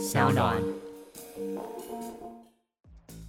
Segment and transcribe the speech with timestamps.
[0.00, 0.56] 小暖。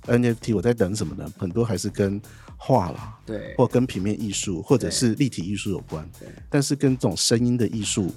[0.08, 1.30] NFT 我在等什么呢？
[1.38, 2.20] 很多还是跟
[2.58, 6.10] 画啦，对，或跟平面艺术，或者是立体艺术有关。
[6.50, 8.10] 但是跟这种声音的艺术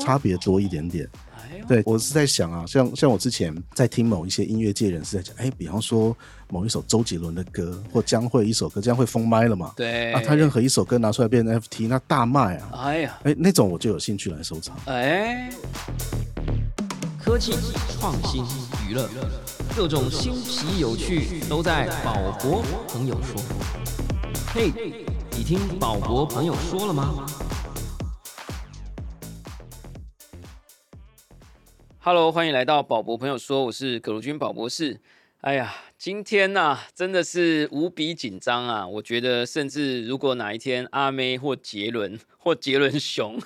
[0.00, 1.08] 差别多一点点。
[1.34, 6.16] 哎，对我是在想啊，像像我之前在听某一些音乐界人士在讲，哎，比方说
[6.48, 14.76] 某一首周杰伦的歌，或将会一首歌，江蕙封麦了嘛，对，啊，他任何一首歌拿出来变 NFT，那大卖啊，哎呀，哎，那种我就有兴趣来收藏。
[14.86, 15.50] 哎，
[17.26, 17.54] 科技、
[17.98, 18.44] 创新、
[18.88, 19.10] 娱乐，
[19.76, 23.42] 各种新奇有趣都在宝博朋友说。
[24.54, 24.70] 嘿，
[25.32, 27.26] 你听宝博朋友说了吗
[31.98, 35.00] ？Hello，欢迎来到宝博朋友说，我是葛如君宝博士。
[35.40, 35.74] 哎呀，
[36.06, 38.86] 今天呐、真的是无比紧张啊！
[38.86, 43.36] 我觉得，甚至如果哪一天阿妹或杰伦或杰伦熊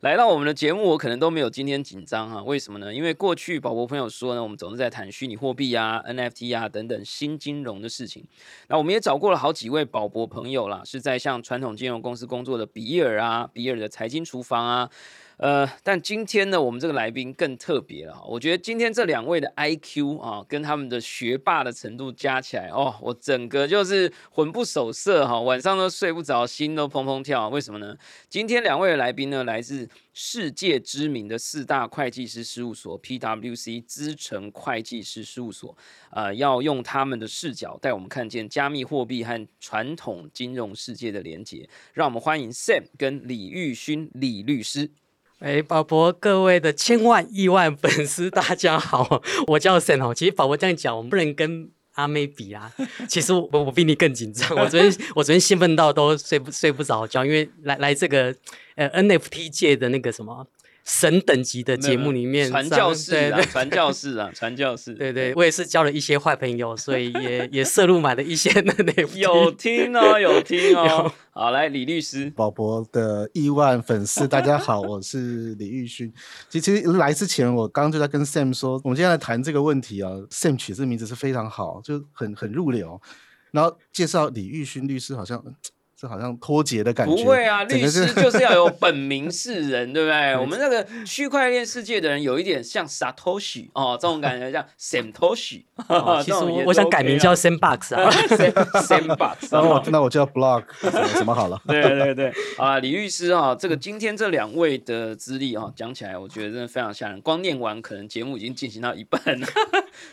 [0.00, 2.92] 来到我们的节目，我可能都没有今天紧张哈、为什么呢？
[2.92, 8.22] 因为过去宝博朋友说呢，我们总是在谈虚拟货币啊、NFT 啊等等新金融的事情。
[8.68, 14.90] 那我们也找过了好几位宝博朋友啦，是在像传统金融公司工作的比尔啊、比尔的财经厨房啊。
[15.38, 18.24] 呃，但今天呢，我们这个来宾更特别了哈。
[18.26, 27.50] 我觉得今天这两位的 IQ 啊，跟他们的学霸的程度加起来，哦，我整个就是魂不守舍哈，晚上都睡不着，心都砰砰跳。
[27.50, 27.94] 为什么呢？
[28.30, 35.76] 今天两位的来宾呢，来自世界知名的四大会计师事务所 PwC 资诚会计师事务所，
[36.12, 41.68] 呃，要用他们的视角带我们看见加密货币和传统金融世界的连结。
[41.92, 44.90] 让我们欢迎 Sam 跟李玉勋李律师。
[45.38, 50.14] 哎，宝博，各位的千万亿万粉丝，大家好，我叫沈哦。
[50.14, 52.72] 其实宝博这样讲，我们不能跟阿妹比啊。
[53.06, 58.34] 其实我我比你更紧张，我昨天我昨天兴奋到都睡不睡不着觉，因为来来这个
[58.76, 60.46] 呃 NFT 界的那个什么
[60.86, 64.94] 神等级的节目里面，传教士啊，传教士啊，传教士。
[64.94, 69.18] 对对，我也是交了一些坏朋友，所以也也摄入买了一些 NFT。
[69.18, 71.12] 有听哦，有听哦。
[71.32, 76.12] 好，来李律师，宝博的亿万粉丝，大家好，我是李玉勋。
[76.48, 80.12] 其实来之前，我刚刚就在跟 Sam 说，我们今天来谈这个问题啊。
[80.30, 83.00] Sam 取这个名字是非常好，就很很入流。
[83.50, 85.52] 然后介绍李玉勋律师，好像嗯
[85.98, 87.16] 这好像脱节的感觉。
[87.16, 90.36] 不会啊，律师 就是要有本名示人，对不对？
[90.36, 95.64] 我们那个区块链世界的人有一点像 Satoshi 哦，这种感觉像 Samtoshi。
[95.88, 98.10] 哦其实我我想改名叫 Sandbox 啊。
[98.82, 99.48] Sandbox。
[99.50, 101.60] 然后我那我叫 Block 什么什么好了。
[101.66, 107.18] 对对对，啊，李律师啊，这个今天这两位的资历啊，讲起来我觉得真的非常吓人。
[107.22, 109.46] 光念完，可能节目已经进行到一半了。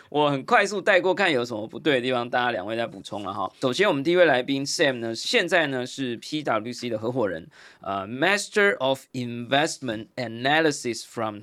[0.09, 3.51] 我很快速带过，看有什么不对的地方，大家两位再补充了哈。
[3.61, 7.48] 首先，我们第一位来宾 Sam 呢，现在呢是 PwC 的合伙人，
[7.80, 11.42] 呃，Master of Investment Analysis from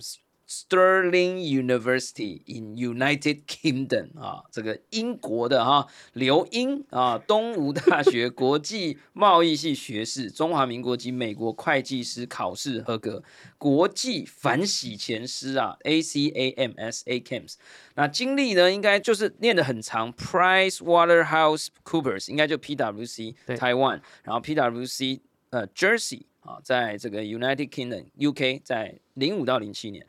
[0.50, 13.22] Sterling University in United Kingdom 啊，这个英国的哈留英啊，东吴大学国际贸易系学士，中华民国及美国会计师考试合格，
[13.58, 17.54] 国际反洗钱师啊，ACAMS ACAMS。
[17.94, 30.06] 那经历呢，应该就是念得很长，Price Waterhouse Coopers 应该就 PwC 对 Taiwan，然后 PwC 呃 Jersey 啊，在这个 United Kingdom UK 在零五到零七年。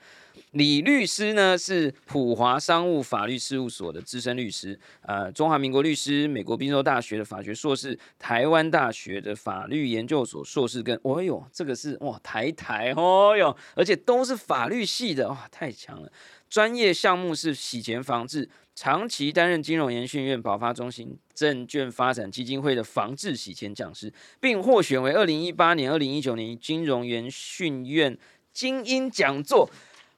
[0.51, 16.11] 李律师呢是普华商务法律事务所的资深律师，呃，中华民国律师，美国宾州大学的法学硕士，台湾大学的法律研究所硕士跟，哦哟，这个是哇台台哦哟，而且都是法律系的，哇，太强了。
[16.49, 18.49] 专业项目是洗钱防治，
[18.81, 28.17] 长期担任金融研训院、保发中心、证券发展基金会的防治洗钱讲师，并获选为二零一八年、二零一九年金融研训院
[28.51, 29.69] 精英讲座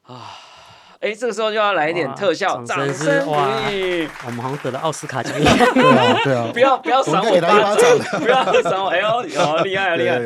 [0.03, 0.39] 啊。
[1.03, 4.07] 哎，这个时候就要来一点特效，掌掌声哇鼓励。
[4.25, 5.57] 我们好像得了奥斯卡奖 一样。
[5.73, 8.87] 对啊，对啊，不要不要我赏我巴巴掌掌，不要赏我！
[8.89, 10.21] 哎呦，有厉害了厉害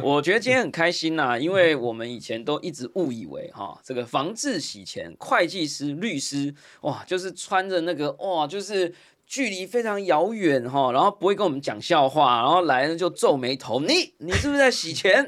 [0.00, 8.94] 我觉得今天很开心呐、因为我们以前都一直误以为哈，这个防治洗钱、会计师、律师，哇，就是穿着那个哇，就是
[9.30, 15.24] 距离非常遥远哈，然后不会跟我们讲笑话，然后来呢就皱眉头，你你是不是在洗钱？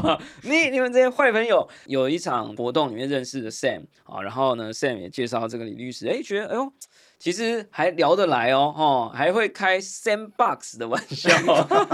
[0.44, 6.70] 你你们这些坏朋友，有一场活动里面认识的 Sam 啊，然后呢，Sam 也介绍这个李律师，哎，觉得哎呦。
[7.18, 11.30] 其实还聊得来哦， 哦，还会开 sandbox 的玩笑，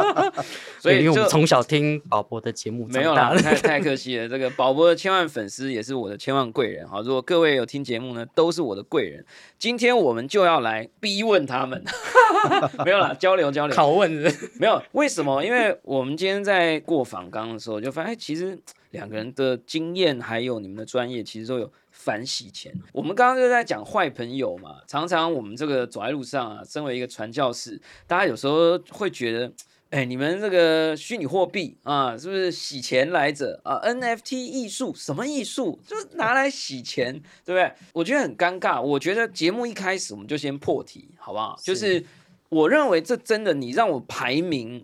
[0.80, 3.34] 所对因为我以就们从小听宝博的节目没有啦。
[3.36, 4.28] 太太可惜了。
[4.28, 7.00] 这个宝博的千万粉丝也是我的千万贵人哈。
[7.00, 9.24] 如果各位有听节目呢，都是我的贵人。
[9.58, 11.82] 今天我们就要来逼问他们，
[12.84, 13.76] 没有啦，交流交流。
[13.76, 15.42] 拷问是，没有，为什么？
[15.44, 18.58] 因为我们今天在过访纲的时候，就发现，哎，其实
[18.92, 22.72] 两个人的经验还有你们的专业，其实都有反洗钱。
[22.92, 29.52] 我们刚刚就在讲坏朋友嘛，常常我们这个走在路上啊，身为一个传教士，大家有时候会觉得。
[29.92, 35.78] 哎，你们这个虚拟货币啊，是不是洗钱来着啊？NFT 艺术什么艺术？
[35.86, 37.12] 就是拿来洗钱，
[37.44, 37.70] 对不对？
[37.92, 38.80] 我觉得很尴尬。
[38.80, 41.60] 我觉得节目一开始我们就先破题，好不好？
[41.62, 42.02] 就是
[42.48, 44.82] 我认为这真的，你让我排名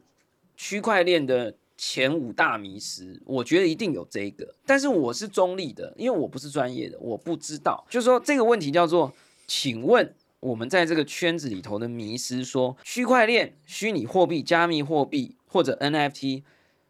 [0.59, 4.55] 区块链的前五大迷失，我觉得一定有这个。
[4.67, 7.87] 但是我是中立的，因为我不是专业的，我不知道。
[7.89, 9.15] 就是说这个问题叫做，
[9.47, 10.15] 请问。
[10.41, 16.45] 我们在这个圈子里头的迷失，说区块链、虚拟货币、加密货币或者 NFT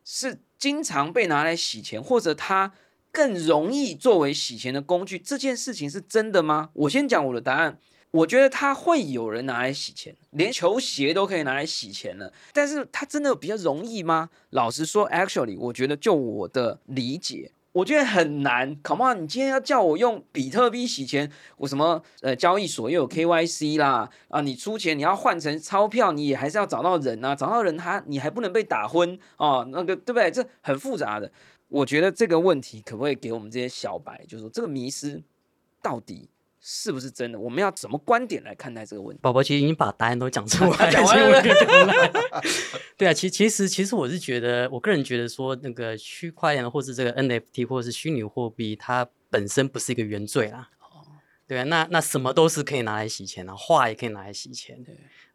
[0.04, 2.74] 是经常被拿来洗钱，或者它
[3.10, 6.68] 更容易作为洗钱的工具，这件事情是真的吗？
[6.74, 7.78] 我先讲我的答案，
[8.10, 14.30] 我觉得他会有人拿来洗钱，连球鞋都可以拿来洗钱了，但是它真的比较容易吗？
[14.50, 17.52] 老实说，actually，我觉得就我的理解。
[17.72, 19.22] 我觉得很难，Come on！
[19.22, 30.30] 你今天要叫我用比特币洗钱，我什么呃交易所又有 KYC 啦啊，你出钱你要换成钞票，你也还是要找到人啊，找到人他你还不能被打昏哦，那个对不对？
[30.30, 31.30] 这很复杂的。
[31.68, 35.22] 我觉得这个问题可不可以给我们这些小白，就是说这个迷失
[35.82, 36.28] 到底？
[36.70, 37.40] 是不是真的？
[37.40, 39.20] 我们要怎么观点来看待这个问题？
[39.22, 41.42] 宝宝其实已经把答案都讲出来了。
[42.94, 50.68] 对啊，其其实其实我是觉得，我个人觉得说，那个区块链或是这个 NFT 或者是虚拟货币，它本身不是一个原罪啦。
[51.46, 54.78] 对啊，那那什么都是可以拿来洗钱啊，画也可以拿来洗钱，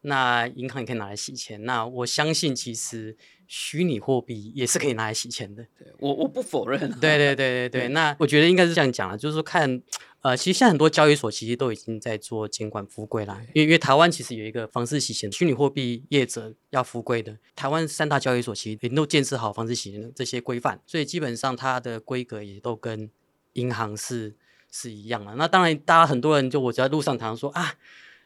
[0.02, 1.64] 那银行也可以拿来洗钱。
[1.64, 3.16] 那我相信，其实
[3.48, 5.66] 虚拟货币也是可以拿来洗钱的。
[5.76, 6.78] 对我我不否认。
[7.00, 9.82] 对对对对对，那我觉得应该是这样讲了，就是说看，
[10.24, 13.40] 呃，其实现在很多交易所其实都已经在做监管复规啦。
[13.52, 23.10] 因为因为台湾其实有一个房市洗钱虚拟货币业者要复规的，台湾三大交易所其实也都建设好房市洗钱的这些规范，所以基本上它的规格也都跟
[23.52, 24.34] 银行是。
[24.76, 27.74] 是一样的，那当然，大家很多人就我在路上常说啊，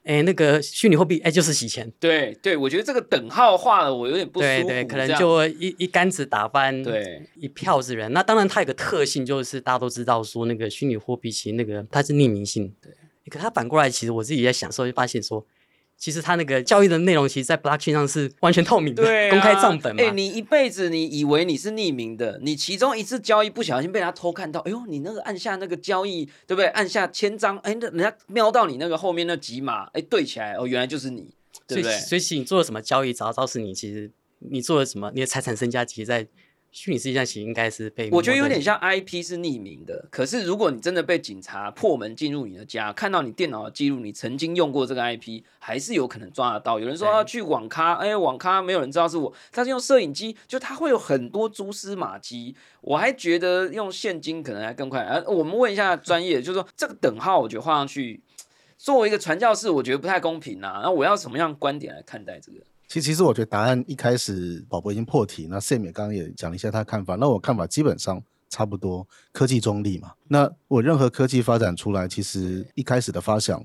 [0.08, 1.92] 哎，那个虚拟货币，哎，就是洗钱。
[2.00, 4.46] 对对，我觉得这个等号画了，我有点不舒服。
[4.46, 8.10] 对对，可能就一一竿子打翻对一票子人。
[8.14, 12.74] 那当然，它有个特性，就是大家都知道说，那个虚拟货币其实那个它是匿名性。
[12.80, 12.90] 对，
[13.28, 15.46] 可它反过来，其实我自己在享受，就发现说。
[15.98, 20.02] 其实他那个交易的内容，其实，在 blockchain 上是完全透明的，公开账本嘛。
[20.02, 26.66] 哎，你一辈子你以为你是匿名的，你其中一次交易不小心被他偷看到，哎呦，你那个按下那个交易，对不对？
[26.68, 31.28] 按下签章，哎，那人家瞄到你那个后面那几码，哎，对起来，哦，原来就是你，
[31.66, 31.92] 对不对？
[31.98, 34.08] 所以，所以你做了什么交易，只要是你，其实
[34.38, 36.26] 你做了什么，你的财产身家，其实，在。
[36.70, 46.78] 虚拟世界上其实应该是被我觉得有点像 IP 是匿名的，可是如果你真的被警察破门进入你的家，看到你电脑的记录，你曾经用过这个 IP，还是有可能抓得到。
[46.78, 52.54] 有人说要去网咖，哎，网咖没有人知道是我，他是用摄影机，就他会有很多蛛丝马迹。
[52.82, 55.00] 我还觉得用现金可能还更快。
[55.00, 58.20] 而我们问一下专业，就是说这个等号，我觉得画上去，
[58.76, 60.80] 作为一个传教士，我觉得不太公平啊。
[60.82, 62.58] 那我要什么样观点来看待这个？
[62.88, 70.12] 其其实我觉得答案一开始宝宝已经破题，那 Sam 也刚刚也讲了一下他的看法，那我看法基本上差不多，科技中立嘛。
[70.26, 73.62] 那我任何科技发展出来，其实一开始的发想。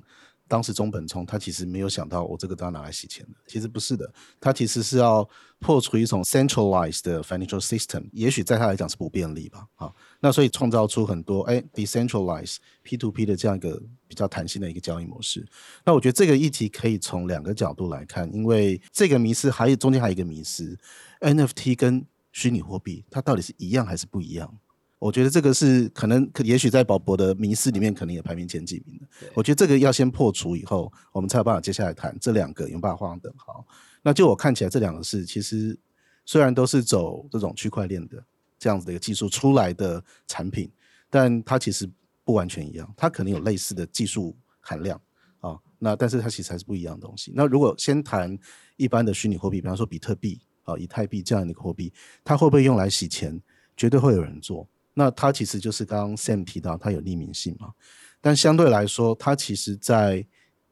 [0.48, 5.28] 当时中本聪他其实没有想到我这个都要拿来洗钱的，其实不是的，他其实是要
[5.60, 15.46] 破除一种 centralized 的 financial system，也许在他来讲是不便利吧，啊，那所以创造出很多哎 decentralized P to P 的这样一个比较弹性的一个交易模式。
[15.86, 20.78] 那我觉得这个议题可以从两个角度来看，因为这个迷失还有中间还有一个迷失
[21.22, 24.58] ，NFT 跟虚拟货币它到底是一样还是不一样？
[25.04, 29.06] 我觉得这个是可能，可也许在宝博的迷思里面，可能也排名前几名的。
[29.34, 33.68] 我觉得这个要先破除以后，我们才有办法接下来谈这两个有办法画上等号。
[34.02, 35.78] 那就我看起来，这两个是其实
[36.26, 38.24] 虽然都是走这种区块链的
[38.58, 40.72] 这样子的一个技术出来的产品，
[41.10, 41.86] 但它其实
[42.24, 44.98] 不完全一样，它可能有类似的技术含量
[45.42, 45.60] 啊。
[45.80, 47.34] 那但是它其实还是不一样的东西。
[47.36, 48.40] 那如果先谈
[48.78, 51.92] 一般的虚拟货币，比方说比特币啊、以太币这样的一个货币，
[52.24, 53.38] 它会不会用来洗钱？
[53.76, 54.66] 绝对会有人做。
[54.94, 57.74] 那它其实就是刚刚 Sam 提到，它有匿名性嘛？
[58.22, 60.26] 但相对来说，它其实在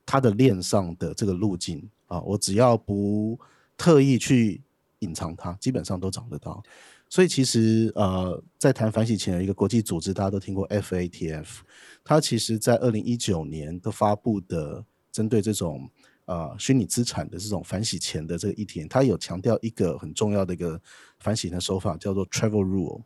[0.06, 3.38] 它的链上的这个路径啊，我只要不
[3.76, 4.62] 特意去
[5.00, 6.62] 隐藏它，基本上都找得到。
[7.08, 11.46] 所以其实呃，在谈反洗钱的一个国际组织，大家都听过 FATF，
[12.02, 15.90] 它其实在二零一九年都发布的针对这种
[16.24, 20.80] 呃虚拟资产的这种反洗钱的这个议题，它有强调一个很重要的一个
[21.18, 23.02] 反洗钱的手法，叫做 Travel Rule。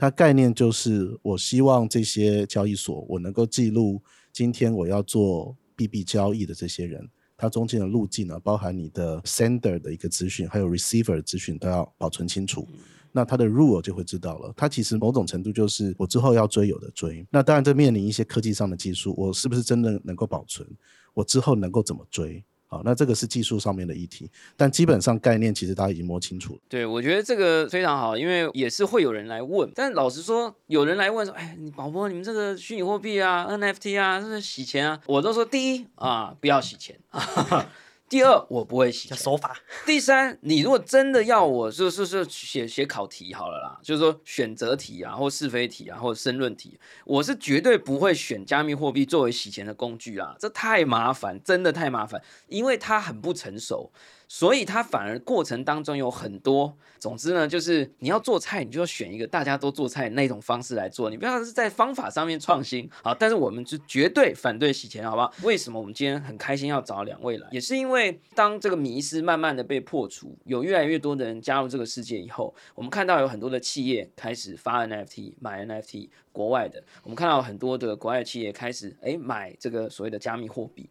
[0.00, 4.02] 它概念就是，我希望这些交易所，我能够记录
[4.32, 12.66] 今天我要做 BB 交易的这些人，它中间的路径呢，包含你的 sender 的一个资讯，还有 receiver 的资讯都要保存清楚。
[13.12, 14.50] 那它的 rule 就会知道了。
[14.56, 17.26] 它其实某种程度就是我之后要追有的追。
[17.30, 20.66] 那当然这面临一些科技上的技术，我是不是真的能够保存？
[21.12, 22.42] 我之后能够怎么追？
[22.70, 26.60] 好，那这个是技术上面的议题，但基本上概念其实大家已经摸清楚了。
[26.68, 29.68] 对，我觉得这个非常好，因为也是会有人来问。
[29.74, 36.96] 但老实说，有人来问说：“哎，你宝宝，你们这个虚拟货币啊、NFT 啊，这是洗钱啊？”我都说：第一啊，不要洗钱。
[38.10, 39.16] 第二，我不会洗钱。
[39.16, 39.56] 手法。
[39.86, 53.92] 第三，你如果真的要我，就是是写写考题好了啦，就是说选择题啊，或是非题啊，或者申论题，我是绝对不会选加密货币作为洗钱的工具啊，这太麻烦，真的太麻烦，因为它很不成熟。
[54.32, 63.12] 所以它反而过程当中有很多，总之呢，就是你要做菜，你就要选一个大家都做菜那种方式来做，你不要是在方法上面创新好。
[63.12, 65.34] 但是我们就绝对反对洗钱，好不好？
[65.42, 80.88] 为什么我们今天很开心要找两位来，也是因为当这个迷失慢慢的被破除，有越来越多的人加入这个世界以后，我们看到有很多的企业开始发 NFT 买 NFT，国外的，我们看到很多的国外企业开始哎买这个所谓的加密货币。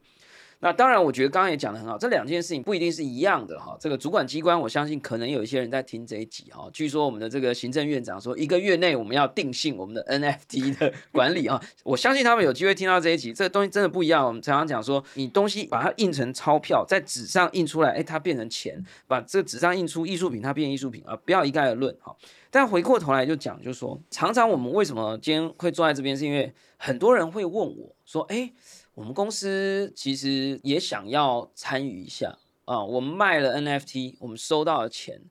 [0.62, 3.78] 那当然，我觉得刚刚也讲的很好，这两件事情不一定是一样的哈。
[3.80, 6.70] 这个主管机关，我相信可能有一些人在听这一集哈。
[6.74, 11.62] 据说我们的这个行政院长说，一个月内我们要定性我们的 NFT 的管理啊。
[11.86, 14.28] 我相信他们有机会听到这一集，这个东西真的不一样。
[14.28, 18.76] 我们常常讲说，你东西把它印成钞票，在纸上印出来，哎，它变成钱；
[19.08, 22.14] 把这个纸上印出艺术品，它变艺术品啊，不要一概而论哈。
[22.52, 28.52] 但回过头来就讲，就是说，常常我们为什么今天会坐在这边，是因为很多人会问我说，哎。
[29.00, 35.22] 我们公司其实也想要参与一下啊，我们卖了 NFT，我们收到了钱，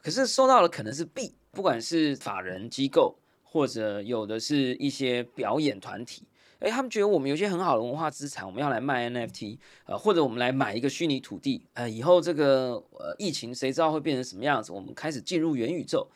[0.00, 6.22] 可是收到的可能是币，不管是法人机构或者有的是一些表演团体，
[6.60, 16.08] 诶，他们觉得我们有些很好的文化资产，我们要来卖 NFT，呃，或者我们来买一个虚拟土地，呃，以后这个呃疫情谁知道会变成什么样子，我们开始进入元宇宙。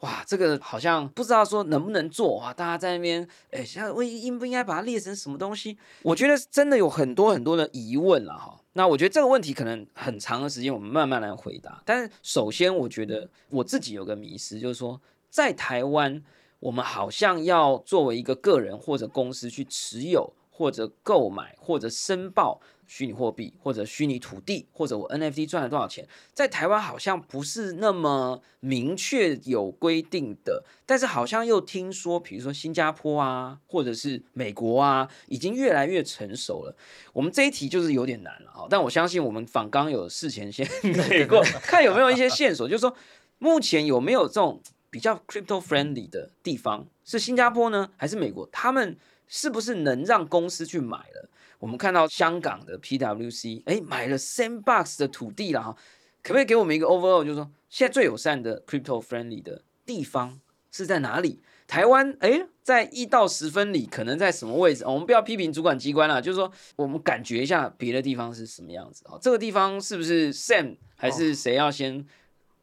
[0.00, 2.52] 哇，这个好像不知道说能不能做哇！
[2.52, 5.78] 大家在那边，哎，像我应不应该把它列成什么东西？
[6.02, 8.60] 我觉得真的有很多很多的疑问了哈。
[8.74, 11.82] 那我觉得这个问题可能很长的时间，我们慢慢来回答。
[11.86, 15.00] 但是首先，我觉得我自己有个迷思，就是说
[15.30, 16.22] 在台湾，
[16.60, 22.60] 我们好像要作为一个个人或者公司去持有或者购买或者申报。
[22.86, 36.76] 虚拟货币或者虚拟土地，或者我 NFT 赚了多少钱，在台湾好像不是那么明确有规定的，但是好像又听说，比如说新加坡啊，或者是美国啊，已经越来越成熟了。
[37.12, 40.66] 我们这一题就是有点难了哈，但我相信我们访刚有事前先
[41.08, 42.96] 给过，看有没有一些线索，就是说
[43.38, 48.48] 目前有没有这种比较 crypto friendly 的地方，是新加坡呢，还是美国？
[48.52, 51.28] 他们是不是能让公司去买了？
[51.58, 55.76] 我们看到香港的 PWC，哎，买了 Sandbox 的土地了哈，
[56.22, 61.40] 可不可以给我们一个 overall，就是说现在最友善的 crypto friendly 的地方是在哪里？
[61.66, 64.84] 台湾哎，在一到十分里，可能在什么位置？
[64.86, 69.18] 我们不要批评主管机关了，就是说我们感觉一下别的地方是什么样子啊？
[69.20, 72.06] 这个地方是不是 Sam 还是谁要先？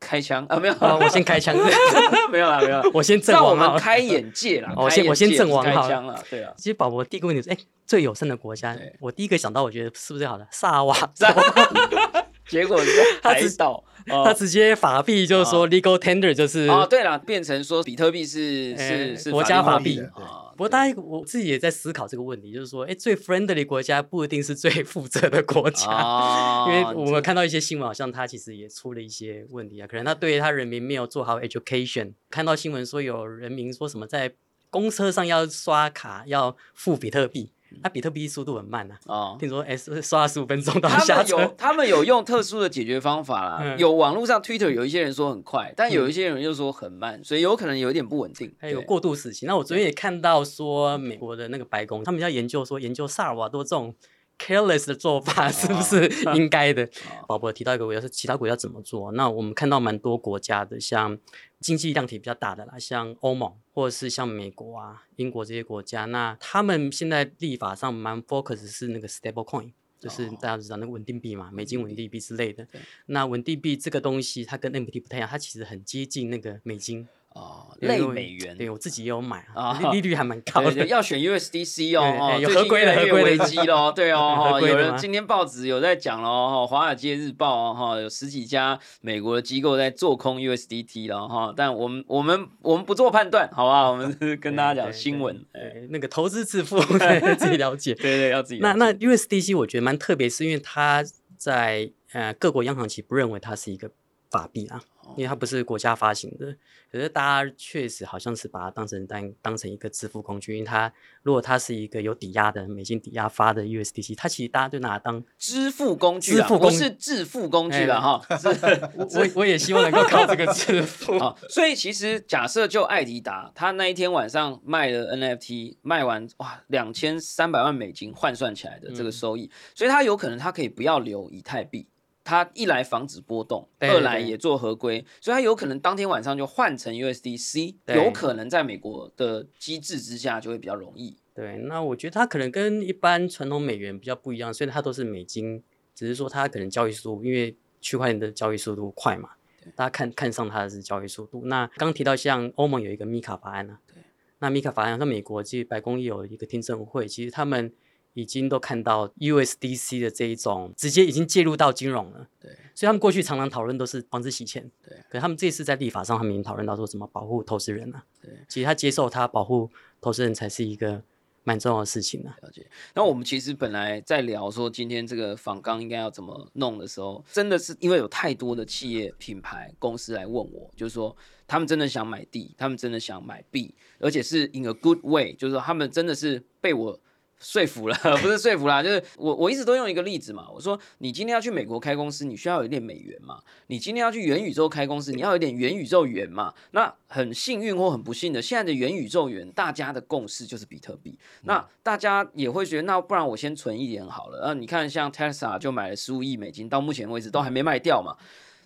[0.03, 0.57] 开枪啊！
[0.57, 1.55] 没有，我先开枪。
[2.29, 2.91] 没有啦，没有。
[2.93, 3.43] 我先阵亡。
[3.43, 4.71] 让我们开眼界啦！
[4.75, 5.63] 我先我先阵亡。
[5.63, 6.53] 开枪了，对啊。
[6.57, 10.95] 其实宝宝第一个问题是：哎，最友善的国家，我第一个想到，我觉得是不是最好的萨瓦？
[12.47, 12.91] 结果是
[13.23, 13.83] 海岛。
[14.05, 20.51] 他直接法币就是说 legal tender 就是哦，对了，变成说比特币是是是国家法币啊。
[20.55, 32.13] 不过大家我自己也在思考这个问题，就是说，哎，最 friendly 国家不一定是最负责的国家，因为我们看到一些新闻，好像他其实也出了一些问题啊，可能他对他人民没有做好 education。
[32.29, 34.33] 看到新闻说有人民说什么在
[34.69, 37.51] 公车上要刷卡要付比特币。
[37.81, 41.35] 它比特币速度很慢呐，哦，听说哎刷了十五分钟到下车。
[41.35, 48.53] 他们有他们有用特殊的解决方法啦，有网络上 Twitter 有一些人说很快，但有一些人又说很慢，所以有可能有一点不稳定。
[48.59, 49.45] 还有过渡时期。
[49.45, 53.95] 那我昨天也看到说美国的那个白宫，他们要研究说研究萨尔瓦多这种。
[54.37, 56.89] Careless 的做法 是不是应该的？
[57.27, 59.11] 宝宝提到一个国家是其他国家怎么做？
[59.13, 61.17] 那我们看到蛮多国家的，像
[61.59, 72.67] 经济量体比较大的啦，像欧盟或者是像美国啊、英国这些国家，那他们现在立法上蛮 focus 是那个 stable coin，就是大家知道那个稳定币嘛，美金稳定币之类的。
[73.05, 77.07] 那稳定币这个东西，它跟 NFT 不太一样，它其实很接近那个美金。
[77.33, 80.85] 哦，类美元，对我自己也有买啊，利率还蛮高的。
[80.85, 95.43] 要选 USDC 哦，有合规的，合规危机喽，对 哦，有人今天报纸有在讲喽，哈，华尔街日报哦，哈，有十几家美国的机构在做空 USDT 了哈，但我们我们我们不做判断，好吧，我们是 跟大家讲新闻，
[95.89, 96.79] 那个投资致富
[97.39, 98.59] 自己了解，对对，要自己。
[98.59, 101.03] 那那 USDC 我觉得蛮特别，是因为它
[101.35, 103.89] 在呃各国央行其实不认为它是一个
[104.29, 104.81] 法币啊。
[105.15, 106.55] 因为它不是国家发行的。
[106.91, 110.91] 可是大家确实好像是把它当成当当成一个支付工具，因为它
[111.23, 118.21] 如果它是一个有抵押的美金抵押发的 USDC，它其实大家就拿它当支付工具啊，支付工不是致富工具了哈。
[118.37, 118.47] 是
[118.95, 121.17] 我我我也希望能够靠这个支付。
[121.19, 131.87] 好，所以其实假设就艾迪达，他那一天晚上卖了 NFT，卖完哇两千三百万美金换算起来的这个收益，所以他有可能他可以不要留以太币。
[132.23, 141.17] 他一来防止波动，对对二来也做合规，所以它有可能当天晚上就换成 USDC，有可能在美国的机制之下就会比较容易。
[141.33, 145.63] 对，那我觉得它可能跟一般传统美元比较不一样，虽然它都是美金，
[145.93, 149.31] 只是说它可能交易速度，因为区块链的交易速度快嘛，
[149.75, 151.45] 大家看看上它的是交易速度。
[151.45, 153.95] 那刚提到像欧盟有一个米卡法案啊，对，
[154.39, 157.73] 那米卡法案，像美国其实白宫也有一个听证会，其实他们
[158.13, 171.01] 已经都看到 USDC 的这一种直接已经介入到金融了，对，所以他们过去常常讨论都是防止洗钱，对，可是他们这次在立法上，他们已经讨论到说怎么保护投资人啊，对，其实他接受他保护投资人才是一个
[171.43, 172.37] 蛮重要的事情啊。
[172.43, 172.67] 了解。
[172.93, 181.17] 那我们其实本来在聊说今天这个访纲应该要怎么弄的时候，真的是因为有太多的企业品牌公司来问我，就是说
[181.47, 186.99] 他们真的想买地，他们真的想买币，而且是 in a good way，就是说他们真的是被我。
[187.43, 196.53] 说服了， 不是说服啦，就是我我一直都用一个例子嘛，我说你今天要去美国开公司，你需要有一点美元嘛，你今天要去元宇宙开公司，你要有一点元宇宙元嘛。
[196.71, 204.47] 那很幸运或很不幸的，现在的元宇宙元大家的共识就是比特币，那大家也会觉得，那不然我先存一点好了。
[204.47, 208.15] 呃，你看像 Tesla 就买了十五亿美金，到目前为止都还没卖掉嘛。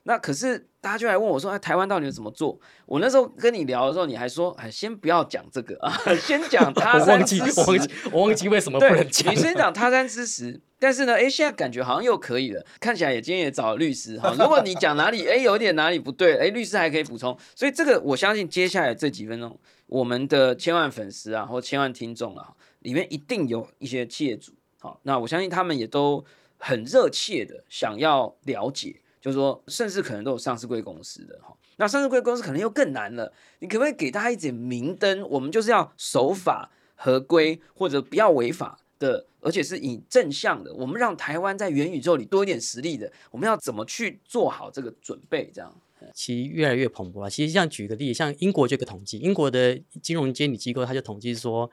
[0.07, 2.57] 那可是大家就来问我说，哎，台湾到底怎么做？
[2.85, 5.91] 我那时候跟你聊的时候，你还说，哎，先不要讲这个啊，
[6.23, 7.59] 先讲他 我忘记山之，石。
[7.59, 9.37] 我忘记，我忘记为什么不对，能讲你。
[9.37, 14.33] 先讲他山之石，但是呢，哎，现在感觉好像又可以了，看起来也今天也找了律师哈。
[14.39, 17.37] 如果你讲哪里，哎，有一点哪里不对，哎，律师还可以补充。
[17.53, 26.23] 所以这个我相信接下来这几分钟，我们的千万粉丝啊，或千万听众啊，里面一定有一些企业主，好，那我相信他们也都
[26.57, 29.01] 很热切的想要了解。
[29.27, 33.33] 就是说，甚至可能都有上市贵公司的哈，那上市贵公司可能又更难了。
[33.59, 35.21] 你可不可以给大家一点明灯？
[35.29, 40.73] 我们就是要守法、合规，或者不要违法的，而且是以正向的。
[40.73, 45.51] 我们让台湾在元宇宙里多一点实力的，我们要怎么去做好这个准备？
[45.53, 45.75] 这样
[46.13, 47.29] 其实越来越蓬勃了。
[47.29, 51.69] 其实像举个例，像英国这个统计，英国的金融监理机构它就统计说，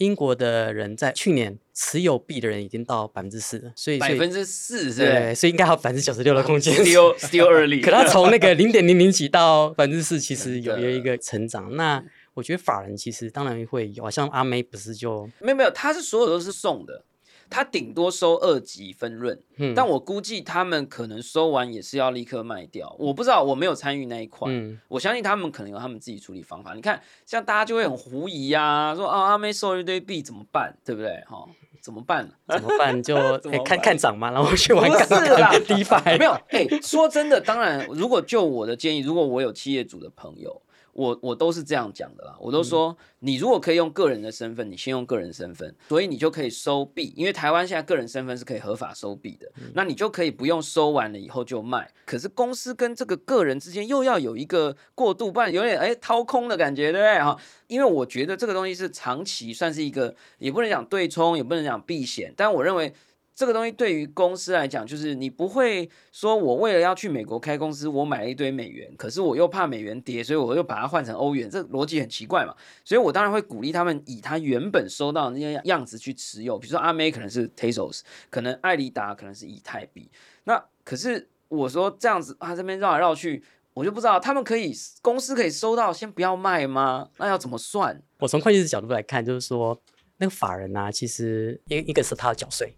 [0.00, 6.74] 英国的人在去年持有币的人已经到百分之四了，所以百分之四是对，所以应该还有百分之九十六的空间。
[6.74, 11.76] still still early，可他从那个零点零零几到百分之四，其实有有一个成长。
[11.76, 17.04] 那我觉得法人其实当然会有，像阿妹不是就没有没有，他是所有都是送的，
[17.50, 26.72] 他顶多收二级分润，嗯但我估计他们可能收完也是要立刻卖掉，我不知道，我没有参与那一块，嗯我相信他们可能有他们自己处理方法。
[26.74, 31.22] 你看，像大家就会很狐疑呀、说啊阿妹收了一堆币怎么办，对不对？
[31.26, 31.44] 哈，
[31.82, 32.30] 怎么办？
[32.46, 33.02] 怎么办？
[33.02, 33.16] 就
[33.64, 36.16] 看看涨嘛，然后去玩不杠是啦杆、低派。
[36.16, 40.62] 没有，哎、说真的，当然，如果就我的建议，如果我有企业主的朋友，
[41.00, 42.36] 我我都是这样讲的啦。
[42.38, 51.90] 我都说，你如果可以用个人的身份，你先用个人身份，所以你就可以收币，因为台湾现在个人身份是可以合法收币的，那你就可以不用收完了以后就卖。
[52.04, 57.34] 可是公司跟这个个人之间又要有一个过渡，不然有点哎掏空的感觉，对不对哈？
[57.68, 62.92] 因为我觉得这个东西是长期算是一个，也不能讲对冲，也不能讲避险，但我认为
[63.40, 72.54] 这个东西对于公司来讲，就是你不会说我为了要去美国开公司，我买了一堆美元，可是我又怕美元跌，所以我又把它换成欧元，这逻辑很奇怪嘛。
[72.84, 80.10] 所以我当然会鼓励他们以他原本收到的那些样子去持有，比如说阿美可能是 Tezos，可能艾利达可能是以太币。
[80.44, 83.42] 那可是我说这样子啊，这边绕来绕去。
[83.72, 87.08] 我就不知道他们可以公司可以收到，先不要卖吗？
[87.16, 88.02] 那要怎么算？
[88.18, 89.80] 我从会计师角度来看，就是说
[90.18, 92.74] 那个法人啊，其实一一个是他要缴税，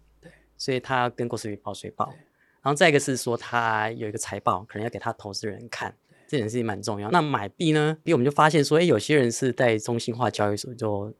[0.63, 2.05] 所以他要跟国税局报税报，
[2.61, 5.93] 然后再一个是说他有一个财报，可能要给他投资人看，
[6.25, 7.11] 这件事情蛮重要。
[7.11, 11.13] 那买币呢，币我们就发现说，哎，有些人是在中心化交易所就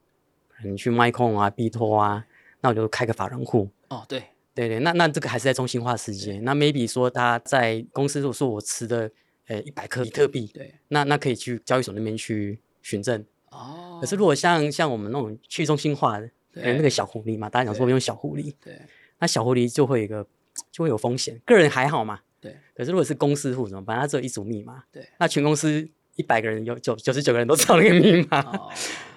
[0.47, 2.25] 可能去 MyCoin 啊、币托啊，
[2.62, 3.69] 那我就开个法人户。
[3.89, 4.23] 哦，对，
[4.56, 6.39] 对对，那那这个还是在中心化世界。
[6.39, 9.12] 那 maybe 说他在公司如果说我持的
[9.47, 13.21] 呃一百颗比特币，对，那那可以去交易所那边去询证。
[13.49, 18.79] 哦，可是如果像像我们那种去中心化的，那个小狐狸嘛，大家讲说用小狐狸，对
[19.23, 20.27] 那小狐狸就会有一个
[20.69, 22.19] 就会有风险，个人还好嘛。
[22.41, 23.97] 对可是如果是公司户怎么办？
[23.97, 28.69] 它只有一组密码，对，那全公司一百个人有九九十九个人都知道那个密码，哦，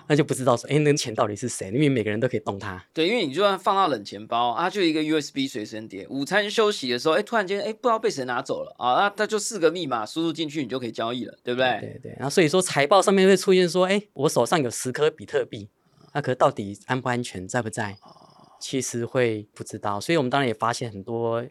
[0.07, 1.73] 那就不知道说，哎，那个钱到底是谁？
[1.73, 2.81] 因为每个人都可以动它。
[2.95, 11.81] 对，因为你就算放到冷钱包啊，就一个 USB 随身碟，午餐休息的时候，哎，突然间，哎，不知道被谁拿走了啊，那那就四个密码输入进去，你就可以交易了，对不对？
[11.81, 12.13] 对对。
[12.13, 15.69] 然后所以说财报上面会出现说，哎，我手上有十颗比特币，
[16.15, 17.99] 那可到底安不安全，在不在？
[18.61, 20.01] 其实会不知道。
[20.01, 21.45] 所以我们当然也发现很多。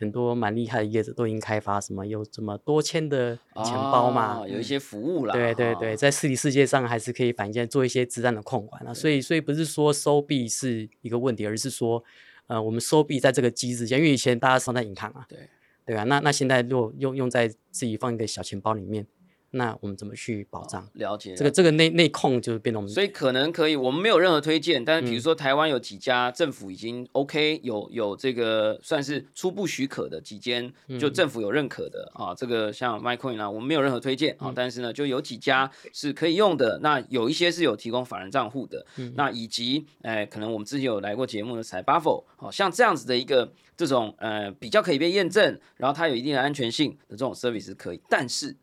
[0.00, 5.34] 很多蛮厉害的业者都已经开发什么有这么多签的钱包嘛，有一些服务啦。
[5.34, 8.94] 对对对，在实体世界上还是可以反向做一些子弹的控管啊。
[8.94, 12.02] 所以所以不是说收币是一个问题，而是说
[12.46, 15.38] 呃我们收币在这个机制下，因为以前大家放在银行啊，对
[15.84, 19.06] 对啊，那那现在如果用用在自己放一个小钱包里面。
[19.52, 20.88] 那我们怎么去保障？
[20.94, 38.86] 了解这个这个内内控就是变动，所以可能可以，我们没有任何推荐，但是比如说台湾有几家政府已经 OK，有有这个算是初步许可的几间，就政府有认可的啊，这个像 MyCoin 啊，我们没有任何推荐啊，但是呢，就有几家是可以用的，那有一些是有提供法人账户的，
[39.16, 48.56] 那以及哎，可能我们之前有来过节目的 c y b u f f 好像这样子的一个这种呃比较可以被验证，然后它有一定的安全性的这种 service 可以，但是。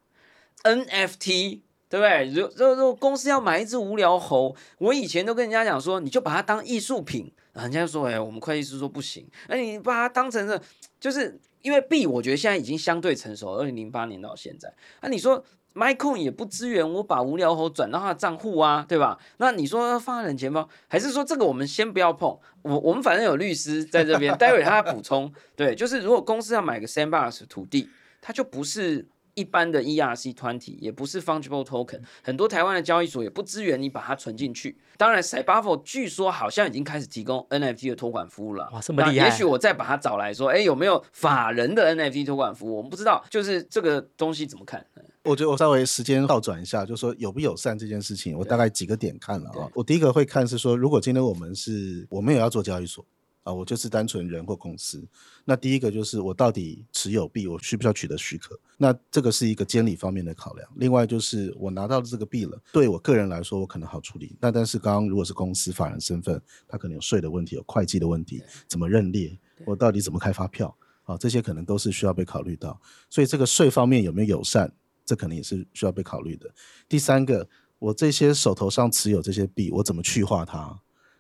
[0.63, 2.29] NFT 对不对？
[2.33, 7.31] 如如如果公司要买一只无聊猴，我以前都跟人家讲说，你就把它当艺术品。
[7.53, 9.27] 人家说，哎，我们会计师说不行。
[9.47, 10.61] 那你把它当成是，
[10.99, 13.53] 就是因为币，我觉得现在已经相对成熟。
[13.53, 15.43] 二零零八年到现在，那你说
[15.73, 19.17] MyCoin 也不支援我把无聊猴转到他的账户啊，对吧？
[19.37, 22.37] 那你说放在冷钱包，还是说这个我们先不要碰？
[22.61, 25.33] 我我们反正有律师在这边，待会他补充。
[25.55, 27.89] 对，就是如果公司要买个 Sandbox 土地，
[28.21, 29.07] 它就不是。
[29.37, 34.75] 一般的 ERC 团体也不是 fungible token，很多台湾的交易所也不支援你把它存进去。
[34.97, 38.67] 当然 c y b u f f 据说好像已经开始提供 NFT 的托管服务了。
[38.73, 39.27] 哇，这么厉害！
[39.27, 42.77] 也许我再把它找来说，哎，有没有法人的 NFT 托管服务？
[42.77, 44.83] 我们不知道，就是这个东西怎么看？
[45.23, 49.69] 我觉得我稍微时间倒转一下，就说有不友善这件事情，我大概几个点看了啊。
[49.75, 53.05] 我第一个会看是说，如果今天我们是我们也要做交易所。
[53.47, 55.07] 啊，我就是单纯人或公司。
[55.45, 58.59] 那第一个就是我到底持有币，我需不需要取得许可？
[58.75, 60.69] 那这个是一个监理方面的考量。
[60.75, 64.35] 另外就是我拿到这个币了，对我个人来说，我可能好处理。
[64.41, 69.39] 那但是刚刚如果是公司法人身份，他可能有税的问题，有会计的问题，怎么认列？
[69.65, 70.75] 我到底怎么开发票？
[71.03, 72.77] 啊，这些可能都是需要被考虑到。
[73.09, 74.69] 所以这个税方面有没有友善，
[75.05, 76.53] 这可能也是需要被考虑的。
[76.89, 77.47] 第三个，
[77.79, 80.77] 我这些手头上持有这些币，我怎么去化它？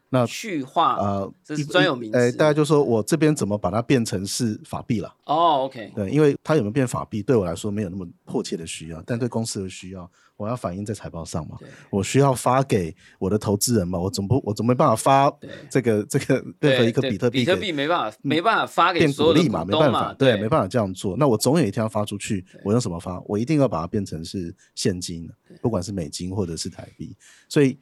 [0.09, 2.17] 那去化呃，这是专有名词。
[2.17, 5.13] 哎，大家就说我这边怎么把它变成是法币了？
[5.25, 5.91] 哦，OK。
[5.93, 11.57] 对，因为它有没有变法币，对我来说没有那么迫切的需要，但对公司的需要，我要反映在财报上嘛。
[11.89, 13.99] 我需要发给我的投资人嘛？
[13.99, 15.37] 我总不，我总没办法发
[15.69, 17.39] 这个这个任何一个比特币。
[17.39, 21.17] 比特币没办法，没办法发给所有嘛，没办法，对，没办法这样做。
[21.17, 23.21] 那我总有一天要发出去，我用什么发？
[23.25, 25.29] 我一定要把它变成是现金，
[25.61, 27.13] 不管是美金或者是台币，
[27.49, 27.77] 所以。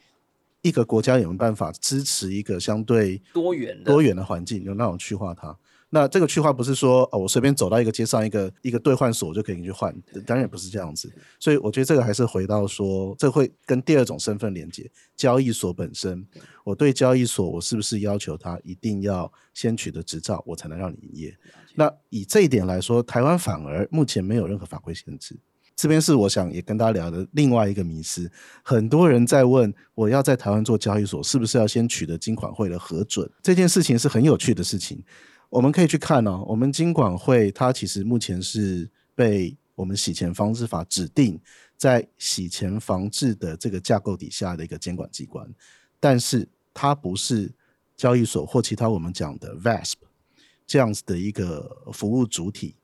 [0.65, 5.55] 一个国家有没有办法支持一个相对多元多元的环境，有那种去化它？
[5.91, 11.13] 那这个去化不是说哦，我随便走到一个街上一个一个兑换所就可以去换，当然也不是这样子。
[11.39, 16.25] 所以我觉得这个还是回到说，这会跟第二种身份连接，交易所本身。
[16.63, 21.37] 我对交易所，我是不是要求他一定要先取得执照，我才能让你营业？
[21.75, 25.37] 那以这一点来说，台湾反而目前没有任何法规限制。
[25.75, 28.31] 这边是我想也跟大家聊的另外一个迷思，
[28.63, 33.29] 很多人在问，我要在台湾做交易所，是不是要先取得金管会的核准？
[33.43, 35.03] 这件事情是很有趣的事情，
[35.49, 36.45] 我们可以去看哦。
[36.47, 41.37] 我们金管会它其实目前是被我们洗钱防治法指定
[41.75, 45.45] 在洗钱防治的这个架构底下的一个监管机关，
[45.99, 47.51] 但是它不是
[47.97, 49.95] 交易所或其他我们讲的 VASP
[50.65, 52.75] 这样子的一个服务主体。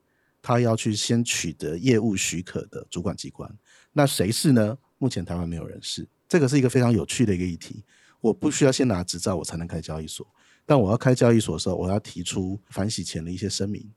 [0.42, 3.48] 他要去先取得业务许可的主管机关，
[3.92, 4.76] 那谁是呢？
[4.98, 7.84] 目前台湾没有人是，这个是一个非常有趣的一个议题。
[8.20, 10.26] 我不需要先拿执照，我才能开交易所，
[10.66, 13.88] 但我要开交易所的时候，我要提出反洗钱的一些声明。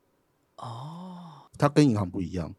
[0.58, 2.54] 哦，它跟银行不一样。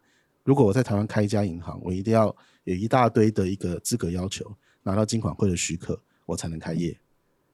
[0.45, 6.97] 如果我在台湾开一家银行，我一定要有一大堆的一个资格要求，拿到金管会的许可，我才能开业。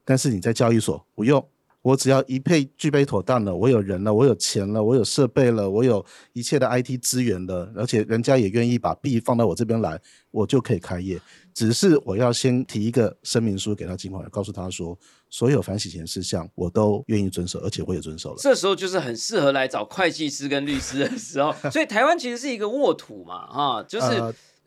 [0.04, 1.46] 但是你在交易所不用。
[1.82, 11.20] 我只要一配具备妥当了，我有人了，我有钱了，我有设备了，我有一切的 IT 资源了，而且人家也愿意把币放到我这边来，我就可以开业。
[11.52, 14.96] 只是我要先提一个声明书给他，尽快告诉他说，
[15.28, 18.36] 所有反洗钱事项我都愿意遵守，而且我也遵守了。
[18.38, 21.52] 这时候就是很适合来找会计师跟律师的时候。
[21.70, 24.06] 所以台湾其实是一个沃土嘛，哈，就是。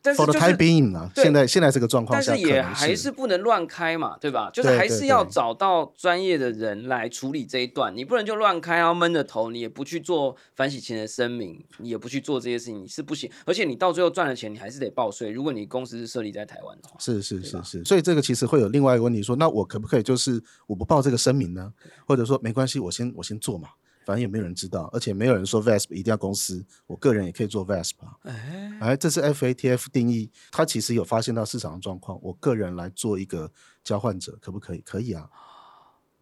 [0.05, 4.51] 但是 for 就 the time being 啊，现在现在这个状况但下，但是也还是不能乱开嘛，对吧？
[4.53, 13.27] 就是还是要找到专业的人来处理这一段，你不能就乱开，然后闷着头，你也不去做反洗钱的声明，你也不去做这些事情，你是不行。
[13.45, 15.31] 而且你到最后赚了钱，你还是得报税。
[15.31, 21.73] 如果你公司是设立在台湾的话，是是是是，所以这个其实会有另外一个问题说，那我可不可以就是我不报这个声明呢？
[22.05, 23.69] 或者说没关系，我先我先做嘛，
[24.05, 28.15] 反正也没有人知道，而且没有人说 VASP 一定要公司，我个人也可以做 VASP 啊。
[28.23, 33.51] 哎，哎，这是 FATF 定义，它其实有发现到市场的状况，我个人来做一个
[33.83, 34.79] 交换者，可不可以？
[34.81, 35.29] 可以啊。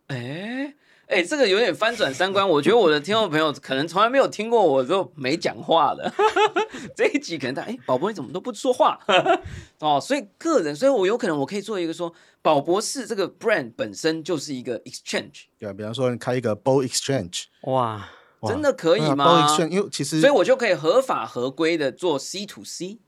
[0.07, 0.73] 哎
[1.07, 2.47] 哎，这个有点翻转三观。
[2.47, 6.11] 我觉得我的听众朋友可能从来没有听过我就没讲话的
[6.95, 8.99] 这一集，可能他哎，宝博你怎么都不说话
[9.79, 9.99] 哦？
[10.01, 12.11] 所以个人，所以我有可能我可以做一个说，
[12.41, 22.99] 宝博士这个 brand 本身就是一个 exchange，对啊，比方说你开一个 Bull Exchange，哇，哇真的可以吗？Bull Exchange，因为其实所以我就可以合法合规的做 C to C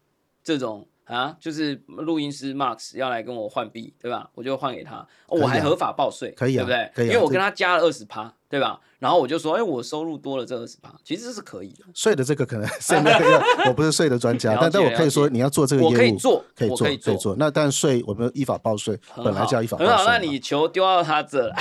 [0.44, 0.88] 这种。
[1.06, 4.30] 啊，就是录音师 Max 要来跟我换币，对吧？
[4.34, 6.92] 我就换给他，我还合法报税，可以啊对不对？
[6.96, 8.80] 可以啊因为我跟他加了二十趴，对吧？
[8.98, 11.84] 然后我就说，哎，我收入多了这二十趴，其实这是可以的。
[11.94, 13.20] 税的这个可能 现在
[13.68, 17.36] 我不是税的专家，但但我可以说你要做这个业务，我可以做可以做，我可以做做。
[17.38, 20.06] 那但税我们依法报税，本来就要依法报很好，税。
[20.08, 21.56] 那你球丢到他这了，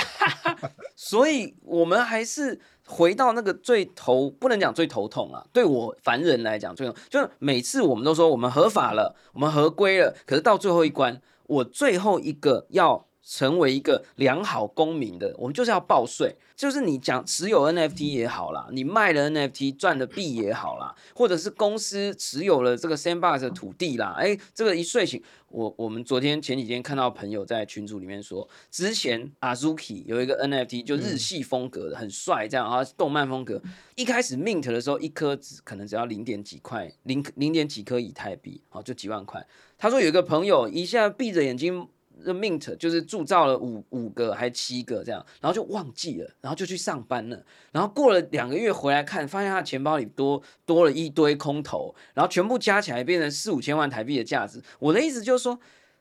[0.95, 5.45] 所以我们还是回到那个最头，不能讲最头痛啊。
[5.51, 16.35] 对我凡人来讲，最痛就是每次我们都说我们合法了，我们合规了，可是到最后一关，我最后一个要成为一个良好公民的，我们就是要报税。
[16.55, 33.61] 就是你讲持有 NFT 也好啦，你卖了 NFT 赚的币也好啦，或者是公司持有了这个 Sandbox 的土地啦，哎，这个一睡醒，我我们昨天前几天看到朋友在群组里面说，之前 Azuki 有一个 NFT 就日系风格的，很帅这样啊，动漫风格，
[33.95, 39.45] 一开始 mint 的时候一颗只可能只要零点几块，零零点几颗以太币，好就几万块。
[39.77, 41.89] 他说有一个朋友一下闭着眼睛。
[42.23, 54.61] 的 mint 就是铸造了五五个还七个这样，然后就忘记了，然后就去上班了，然后过了两个月回来看，发现他的钱包里多多了一堆空头，然后全部加起来变成四五千万台币的价值。
[54.79, 55.59] 我的意思就是说，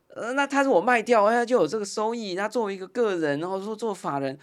[0.08, 2.34] 呃，那他如果卖掉，哎，就有这个收益。
[2.34, 4.38] 他作为一个个人，然后说做法人，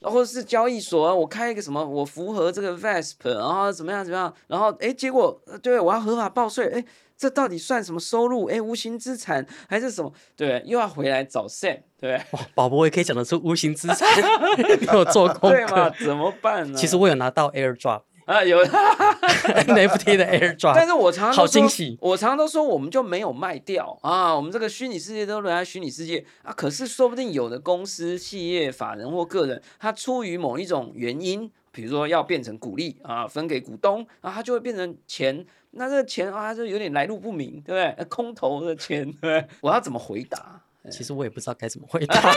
[0.00, 6.84] 然后是交易所啊，我开一个什么，我符合这个 VASP，然后怎么样怎么样，然后哎，结果对我要合法报税，哎。
[7.16, 8.44] 这到底算什么收入？
[8.46, 10.12] 哎，无形资产还是什么？
[10.36, 14.06] 对，又要回来找 Sam，对哇，宝宝也可以讲得出无形资产，
[14.80, 15.88] 你有做功对嘛？
[15.98, 16.76] 怎么办呢？
[16.78, 26.52] 其实我有拿到 AirDrop 啊，有， NFT 的 AirDrop， 但是我常常都好说惊喜我常常都说我们就没有卖掉啊，我们这个虚拟世界都留在虚拟世界啊。
[26.52, 35.46] 可是说不定有的公司、企业、法人或个人，他出于某一种原因，比如说要变成股利啊，分给股东啊，他就会变成钱。
[35.76, 37.84] 那这个钱啊，就有点来路不明，对不对？
[37.98, 39.46] 呃空头的钱，对不对？
[39.60, 40.62] 我要怎么回答？
[40.88, 42.32] 其实我也不知道该怎么回答。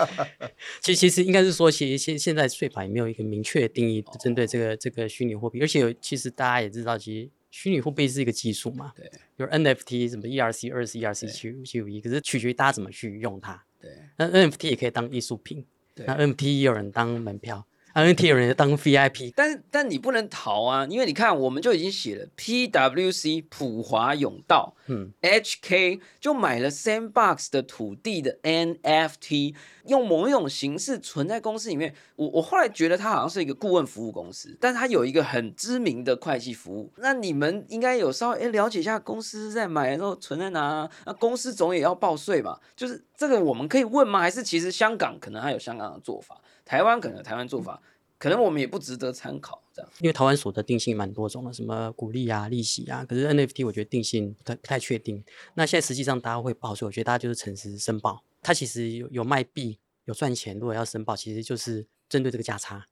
[0.80, 9.04] 其实其实应该是说，其实现现在税法也没有一个明确的定义针对这个这个虚拟货币，而且有其实大家也知道，其实虚拟货币是一个技术嘛，对，
[9.36, 13.62] 比如 NFT 什么 ERC 二十 ERC 七五七五一，可是取决于大家怎么去用它。
[13.78, 15.62] 对那 NFT 也可以当艺术品，
[15.94, 17.66] 对那 NFT 也有人当门票
[17.96, 29.54] ，NFT 有人当 VIP，但是但你不能逃啊，因为你看，我们就已经写了 PWC 普华永道，嗯，HK 就买了 Sandbox 的土地的 NFT，
[29.86, 31.94] 用某一种形式存在公司里面。
[32.16, 36.92] 我我后来觉得它好像是一个顾问服务公司，但它有一个很知名的会计服务。
[36.96, 40.90] 那你们应该有稍微诶了解一下公司在买的时候存在哪啊？
[41.06, 42.58] 那公司总也要报税嘛？
[42.74, 44.20] 就是这个我们可以问吗？
[44.20, 47.80] 还是其实香港可能还有香港的做法，台湾可能有台湾做法，
[48.18, 49.90] 可能我们也不值得参考这样。
[50.00, 55.24] 因为台湾所得定性蛮多种的，什么股利啊、利息啊，可是 NFT 我觉得定性不太不太确定。
[55.54, 58.22] 那现在实际上大家会报税，我觉得大家就是诚实申报。
[58.42, 62.86] 它其实有有卖币有赚钱，如果要申报，其实就是针对这个价差，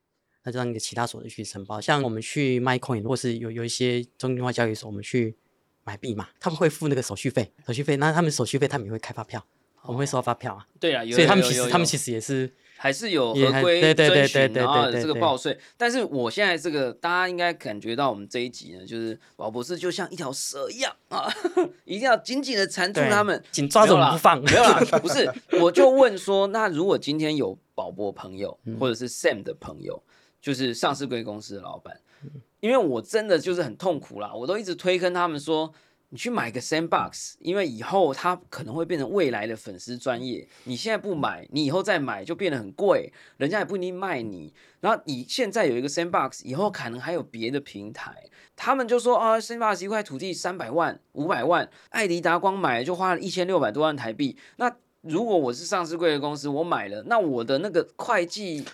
[0.44, 1.80] 那就让你的其他所得去申报。
[1.80, 5.36] 像我们去 MyCoin 或是有有一些中心化交易所，我们去
[5.84, 9.44] 买币嘛，他们会付那个手续费，手续费，那他们手续费他们也会开发票，
[9.82, 10.66] 我们会收到发票啊。
[10.80, 15.58] 对啊，有所以他们其实他们其实也是还是有合规遵循，然后这个报税。
[15.76, 21.32] 但是我现在这个大家应该感觉到我们这一集呢，就是宝博士就像一条蛇一样啊，
[21.84, 24.42] 一定要紧紧的缠住他们，紧抓着不放。
[24.42, 30.02] 没有啦， 不是，我就问说，那如果今天有宝博朋友嗯或者是 Sam 的朋友，
[30.40, 35.72] 就是上市贵公司的老板，嗯因为我真的就是很痛苦啦，我都一直推跟他们说。
[36.14, 40.46] 你去买个 Sandbox，因为以后它可能会变成未来的粉丝专业。
[40.62, 44.54] 你现在不买，你以后再买就变得很贵，人家也不一定卖你。
[44.78, 48.14] 然后你现在有一个 Sandbox，以后可能还有别的平台，
[48.54, 54.38] 他们就说啊，Sandbox 一块土地三百万、五百万，艾迪达光买就花了一千六百多万台币。
[54.58, 58.64] 那如果我是上市贵的公司，我买了，那我的那个会计，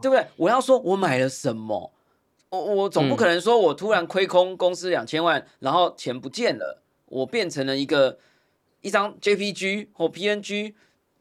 [0.00, 0.26] 对不对？
[0.36, 1.92] 我要说我买了什么？
[2.50, 8.18] 我我总不可能说我突然亏空公司两千万，然后钱不见了，我变成了一个
[8.80, 10.74] 一张 JPG 或 PNG，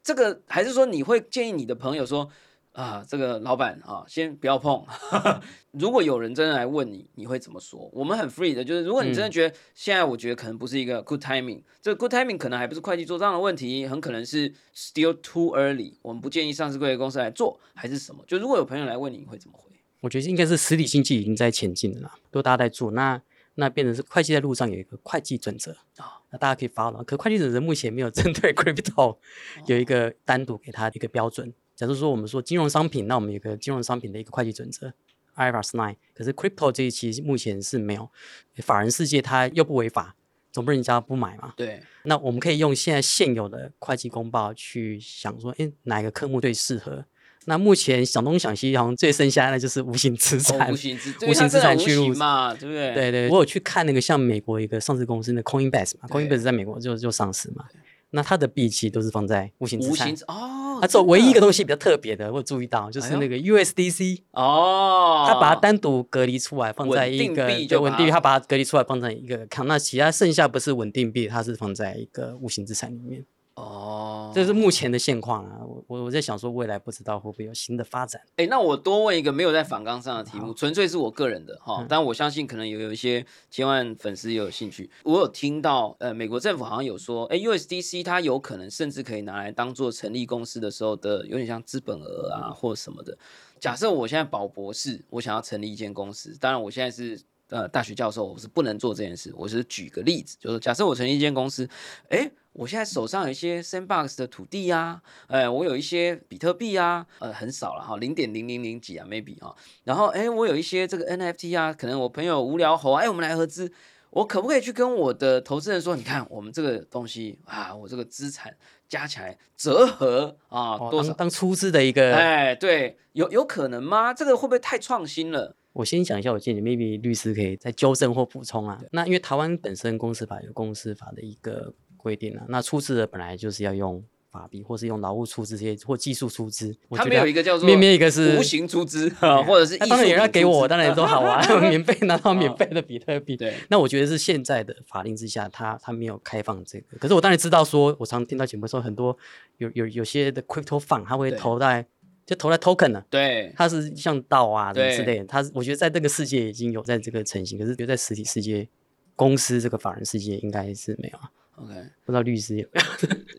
[0.04, 2.30] 这个还是说你会建议你的朋友说
[2.74, 4.84] 啊，这个老板啊，先不要碰。
[5.72, 7.88] 如果有人真的来问你，你会怎么说？
[7.94, 18.24] 我们很 free 的，就是如果你真的觉得现在我觉得可能不是一个 good timing，这个 good timing 可能还不是会计做账的问题，很可能是 still too early，我们不建议上市贵的公司来做，还是什么？
[18.26, 19.68] 就如果有朋友来问你，你会怎么回？
[20.02, 23.22] 我觉得应该是实体经济已经在前进了啦，都大家在做，那
[23.56, 27.04] 那变成是会计在路上有一个会计准则啊，那大家可以发了。
[27.04, 29.18] 可会计准则目前没有 针对 crypto
[29.66, 31.54] 有一个单独给它一个标准。
[31.76, 34.94] 假如说我们说金融商品，那我们有个金融商品的一个会计准则
[35.36, 38.10] IFRS nine，可是 crypto 这一期目前是没有，
[38.58, 40.16] 法人世界它又不违法，
[40.52, 41.54] 总不能人家不买嘛。
[41.56, 47.06] 对，那我们可以用现在现有的会计公报去想说，哎，哪个科目最适合？
[47.45, 52.93] 那目前想东想西，好像最剩下的就是无形资产，无形资无形资产去入嘛，对不对？
[52.93, 57.65] 对对，我有去看那个像美国一个上市公司的 Coinbase 嘛，Coinbase 在美国就就上市嘛，
[58.12, 73.25] 那它的币其实都是放在无形资产哦，它只有唯一一个东西比较特别的，我注意到就是那个 USDC 哦，它把它单独隔离出来，放在一个稳定币，它把它隔离出来放在一个看，那其他剩下不是稳定币，它是放在一个无形资产里面。
[73.60, 75.60] 哦，这是目前的现况啊！
[75.65, 78.22] 我我我在想说，未来不知道会不会有新的发展。
[78.38, 84.89] 哎，那我多问一个没有在反纲上的题目，纯粹是我个人的哈，但我相信可能有有一些千万粉丝也有兴趣。
[85.04, 93.17] 我有听到，呃，美国政府好像有说，哎，USDC 它有可能甚至可以拿来当做成立公司的时候的，有点像资本额啊或什么的。
[93.60, 97.19] 假设我现在保博士，我想要成立一间公司，当然我现在是
[97.50, 99.34] 呃大学教授，我是不能做这件事。
[99.36, 101.67] 我是举个例子，就是假设我成立一间公司，
[102.10, 102.32] 哎。
[102.60, 109.56] 我现在手上有一些 Sandbox 的土地啊，哎，我有一些比特币啊，呃，很少了哈，零点零零零几啊，maybe 哈。
[109.86, 113.72] 然后哎，我有一些这个 NFT 啊，可能我朋友无聊吼，哎，我们来合资，
[114.10, 118.54] 我可不可以去跟我的投资人说，你看我们这个东西啊，我这个资产
[118.89, 121.13] 加起来折合啊多少？
[121.13, 124.13] 当出资的一个，哎，对，有有可能吗？
[124.13, 125.56] 这个会不会太创新了？
[125.72, 128.82] 我先讲一下我建议，maybe 律师可以再纠正或补充啊。
[128.91, 131.74] 那因为台湾本身公司法有公司法的一个。
[132.02, 136.76] 规定了，那出资的本来就是要用法币，或是用劳务出资这些，或技术出资。
[136.92, 143.36] 他们有一个叫做面面一个是无形出资 啊， 或者是当然有人给我，当然都好啊， 免费拿到免费的比特币。
[143.36, 146.98] 对，那我觉得是现在的法令之下，他他没有开放这个。
[147.00, 149.18] 可是我当然知道，说我常听到节目说很多
[149.58, 151.84] 有有有些的 crypto fund，他会投在
[152.26, 153.04] 就投在 token 呢。
[153.10, 155.26] 对，它是像道啊什么之类的。
[155.26, 158.68] 它我觉得在这个世界已经有在这个成型，可是觉得在实体世界
[159.16, 161.32] 公司这个法人世界应该是没有啊。
[161.62, 161.74] OK，
[162.06, 162.80] 不知道律师有没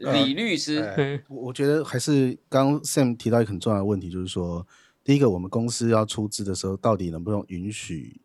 [0.00, 0.12] 有？
[0.26, 4.66] 李律师，我 我觉得还是刚 Sam 提到一个很重要的问题，就是说，
[5.02, 8.20] 第一个，我们公司要出资的时候，到底能不能允许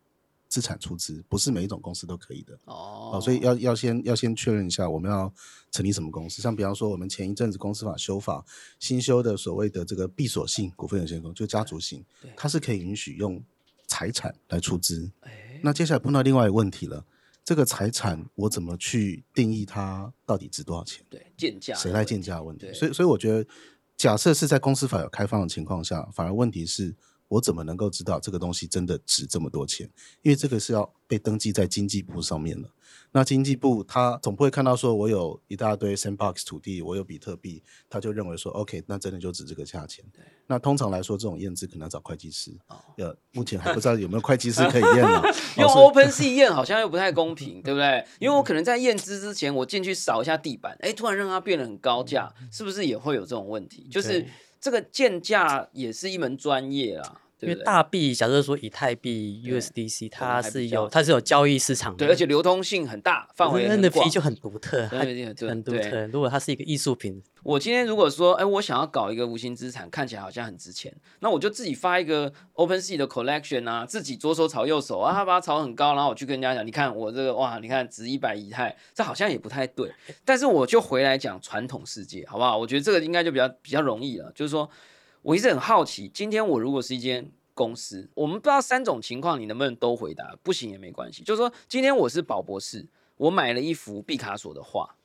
[0.48, 1.24] 资产出资？
[1.28, 3.20] 不是每一种公司都可以的哦。
[3.22, 5.32] 所以要要先要先确认一下，我们要
[5.72, 6.42] 成立什么公司。
[6.42, 8.46] 像比方说，我们前一阵子公司法修法
[8.80, 12.04] 新修的所谓的这个闭锁性股份有限公司，就家族型，
[12.36, 13.42] 它是可以允许用
[13.88, 15.12] 财产来出资。
[15.62, 17.06] 那接下来碰到另外一个问题了。
[17.46, 21.06] 这个财产我怎么去定义它到底值多少钱？
[21.08, 22.74] 对，建价谁来建价问题？
[22.74, 23.48] 所以，所以我觉得，
[23.96, 26.96] 假设是在公司法有开放的情况下，反而问题是
[27.28, 29.88] 我怎么能够知道这个东西真的值这么多钱？
[30.24, 32.68] 因为这个是要被登记在经济部上面的。
[33.16, 40.04] 那经济部他总不会看到说我有一大堆 Sandbox 土地，我有比特币，他就认为说 OK，那真的就值这个价钱。
[40.48, 42.52] 那通常来说，这种验资可能要找会计师。
[42.98, 45.24] 呃，目前还不知道有没有会计师可以验呢？
[45.58, 48.06] 用 Open Sea 验好像又不太公平，对不对？
[48.20, 53.88] 因为我可能在验资之前，我进去扫一下地板，哎，突然让它变得很高价，是不是也会有这种问题？
[53.90, 54.26] 就是
[54.60, 57.22] 这个建价也是一门专业啊。
[57.46, 66.08] 因为大币，假设说以太币 USDC，它是有它是有交易市场，对，而且流通性很大，范围很广，就很独特，很独特。
[66.08, 79.92] 如果它是一个艺术品，我今天如果说，哎，我想要搞一个无形资产，看起来好像很值钱，那我就自己发一个 OpenSea 的 Collection 啊，自己左手炒右手啊，他把它炒很高，然后我去跟人家讲，你看我这个哇，你看值一百以太，这好像也不太对。
[80.24, 82.58] 但是我就回来讲传统世界，好不好？
[82.58, 84.68] 我觉得这个应该就比较比较容易了，就是说
[85.26, 87.32] 我一直很好奇，今天我如果是一间。
[87.58, 90.36] 公司，我们不知道三种情况，你能不能都回答？
[90.44, 91.24] 不行也没关系。
[91.24, 92.86] 就是说，今天我是宝博士，
[93.16, 94.98] 我买了一幅毕卡索的画，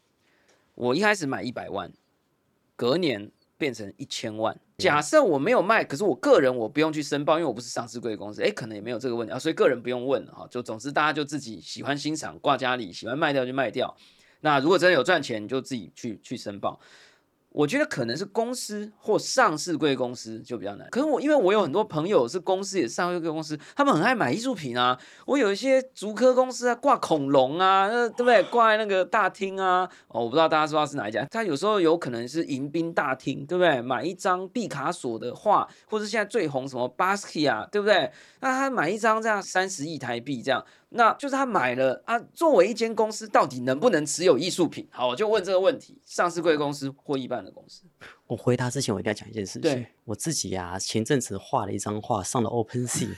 [0.74, 1.92] 我一开始买一百万，
[2.74, 4.58] 隔年变成一千万。
[4.78, 10.44] 假设我没有卖，可是我个人我不用去申报，因为我不是上市贵公司，哎，可能也没有这个问题啊，所以个人不用问哈。
[10.50, 13.96] 就总之大家就自己喜欢欣赏挂家里，喜欢卖掉就卖掉。
[14.40, 16.80] 那如果真的有赚钱，你就自己去去申报。
[17.50, 20.88] 我觉得可能是公司或上市贵公司就比较难。
[20.90, 24.98] 可是我因为我有很多朋友是公司也上市贵公司，他们很爱买艺术品啊。
[25.26, 28.42] 我有一些足科公司啊，挂恐龙啊，那对不对？
[28.44, 29.88] 挂在那个大厅啊。
[30.08, 31.26] 哦，我不知道大家知道是哪一家。
[31.30, 33.82] 他有时候有可能是迎宾大厅，对不对？
[33.82, 38.10] 买一张毕卡索的画，或者现在最红什么巴斯克啊，对不对？
[38.40, 40.64] 那他买一张这样三十亿台币这样。
[40.90, 42.18] 那就是他买了啊。
[42.34, 44.86] 作为一间公司，到底能不能持有艺术品？
[44.90, 47.82] 好，我就问这个问题：上市贵公司或一般的公司？
[48.26, 49.62] 我回答之前，我一定要讲一件事情。
[49.62, 53.14] 对，我自己呀，前阵子画了一张画，上了 Open Sea。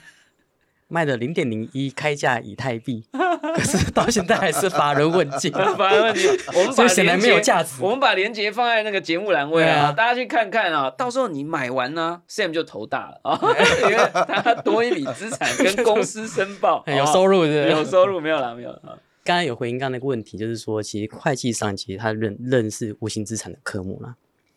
[0.93, 3.03] 卖的零点零一开价以太币，
[3.57, 5.51] 可是到现在还是乏人问津。
[5.79, 7.83] 乏人问津， 我们把显然没有价值。
[7.83, 10.91] 我们把链接放在那个节目栏位啊，大家去看看啊。
[10.91, 13.41] 到时候你买完呢，Sam 就头大了啊，
[13.91, 14.11] 因为
[14.43, 17.71] 他多一笔资产跟公司申报，有收入是？
[17.71, 18.53] 有收入没有啦？
[18.55, 18.99] 没有啊。
[19.25, 24.17] 刚才有回应刚那个问题，就是说，其实会计上其实他认认识无形资产的科目啦。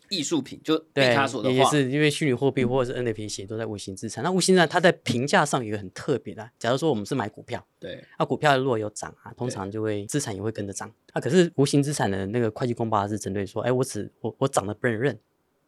[0.10, 4.24] 艺术品就毕卡索的话，也是因为虚拟货币或者是 NFT 写都在无形资产。
[4.24, 10.91] 那无形资产它在评价上有一个很特别的，假如说我们是买股票，对，那股票如果有涨啊，通常就会资产也会跟着涨。
[11.14, 15.18] 啊，可是无形资产的那个会计公报是针对说，哎，我只我我涨了不能认，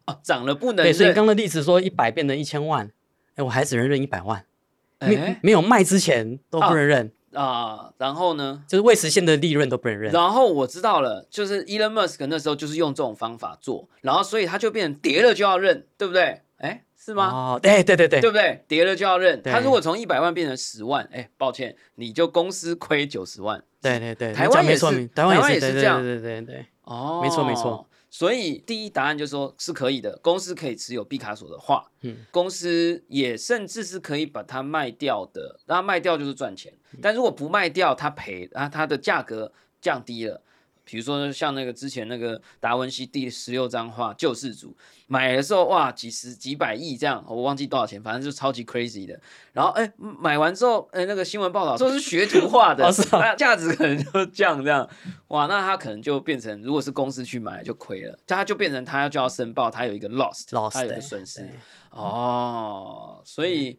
[0.05, 2.91] 啊，涨了不能对，所以刚刚的例子说一百变成一千万，
[3.35, 4.45] 哎，我还只能认一百万，
[4.99, 7.07] 没没有卖之前都不能认。
[7.07, 10.11] 啊，然后呢，就是未实现的利润都不能认。
[10.11, 16.41] 然后我知道了，就是 Elon Musk 那时候就是用这种方法做，然后所以他就变成跌了就要认，对不对？
[16.57, 17.29] 哎，是吗？
[17.31, 18.63] 哦，对对对对，对不对？
[18.67, 19.41] 跌了就要认。
[19.43, 23.63] 他如果从一百万变成十万，哎，抱歉，你就公司亏九十万。
[23.81, 26.01] 对对对，台湾也是，台湾也是这样。
[26.01, 27.87] 对对对，哦，没错没错。
[28.17, 40.41] 所以第一答案就是说是可以的，公司可以持有毕卡索的画，嗯，公司也甚至是可以把它卖掉的，那卖掉就是赚钱，但如果不卖掉，它赔啊，它的价格降低了。
[40.89, 44.73] 比如说像那个之前那个达文西第十六张画救世主，
[45.07, 49.19] 买的时候哇几十几百亿这样，我忘记多少钱，反正就超级 crazy 的。
[49.51, 54.89] 然后哎买完之后哎那个新闻报道说是学徒画的，那价值可能就降这样，
[55.27, 61.45] 哇那他可能就变成如果是公司去买就亏了，他就变成他就要申报，他有一个 lost，他有个损失
[61.91, 63.77] 哦，所以。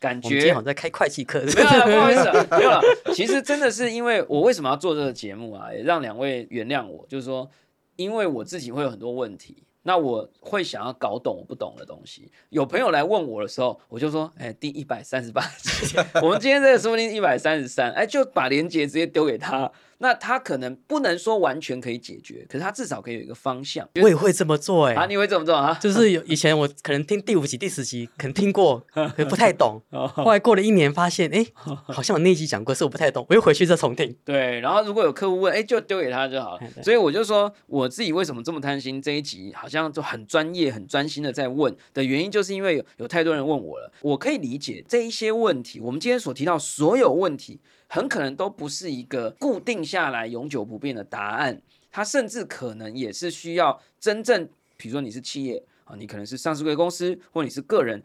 [0.00, 2.80] 感觉好像在开会计课，没有了， 不好意思，没有了。
[3.14, 5.72] 其实真的是因为我为什么要做这个节目啊？
[5.72, 7.50] 也让两位原谅我，就是说，
[7.96, 12.30] 因为我自己会有很多问题，那我会想要搞懂我不懂的东西。
[12.50, 19.70] 有朋友来问我的时候，我就说，哎，第一百三十八集， 我们今天这个说不定一百三十三，哎，就把链接直接丢给他。
[19.98, 23.88] 那他可能不能说完全可以解决，可是他至少可以有一个方向。
[24.00, 25.74] 我也会这么做哎，啊，你会怎么做啊？
[25.82, 28.80] 就是有以前我可能听第五集、第十集，可能听过，
[29.16, 29.80] 可不太懂。
[29.90, 34.14] 后来过了一年，发现哎，好像我那一集讲过，是我不太懂，我又回去再重听。
[34.24, 36.60] 对，然后如果有客户问，哎，就丢给他就好了。
[36.82, 39.02] 所以我就说，我自己为什么这么贪心？
[39.02, 43.92] 这一集好像就很专业、很专心的在问的原因，就是因为有有太多人问我了。
[44.02, 47.60] 我可以理解这一些问题，我们今天所提到所有问题。
[47.88, 51.60] 很可能都不是一个固定下来、永久不变的答案，
[51.90, 58.02] 它甚至可能也是需要真正，比如说你是企业啊，你可能是上市公司，或你是个人，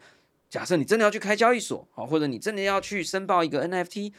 [0.48, 4.12] 假设你真的要去开交易所啊，或者你真的要去申报一个 NFT，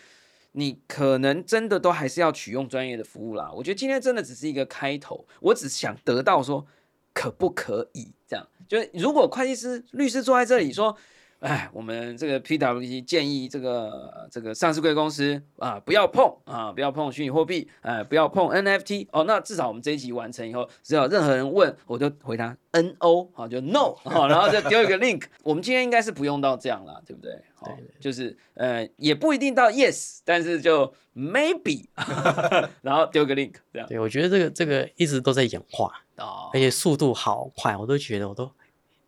[0.52, 3.52] 你可能真的都还是要取用专业的服务啦。
[3.52, 6.68] 我觉得今天真的只是一个开头，我只想得到说
[7.12, 10.96] 可不可以这样，就是如果会计师、律师坐在这里说。
[11.40, 19.26] 哎，我们这个 PWC 建议这个这个上市贵公司啊，不要碰啊，不要碰虚拟货币，哎，不要碰 NFT 哦。
[19.26, 25.26] 那至少我们这一集完成以后，只要任何人问，我就回答 NO 好，就 No 好，然后再丢一个 link。
[25.44, 27.32] 我们今天应该是不用到这样了，对不对？
[27.64, 31.86] 对，就是呃，也不一定到 Yes，但是就 Maybe，
[32.82, 33.88] 然后丢个 link 这样。
[33.88, 38.50] 对，我觉得这个这个一直都在演化哦，而且速度好快，我都觉得我都。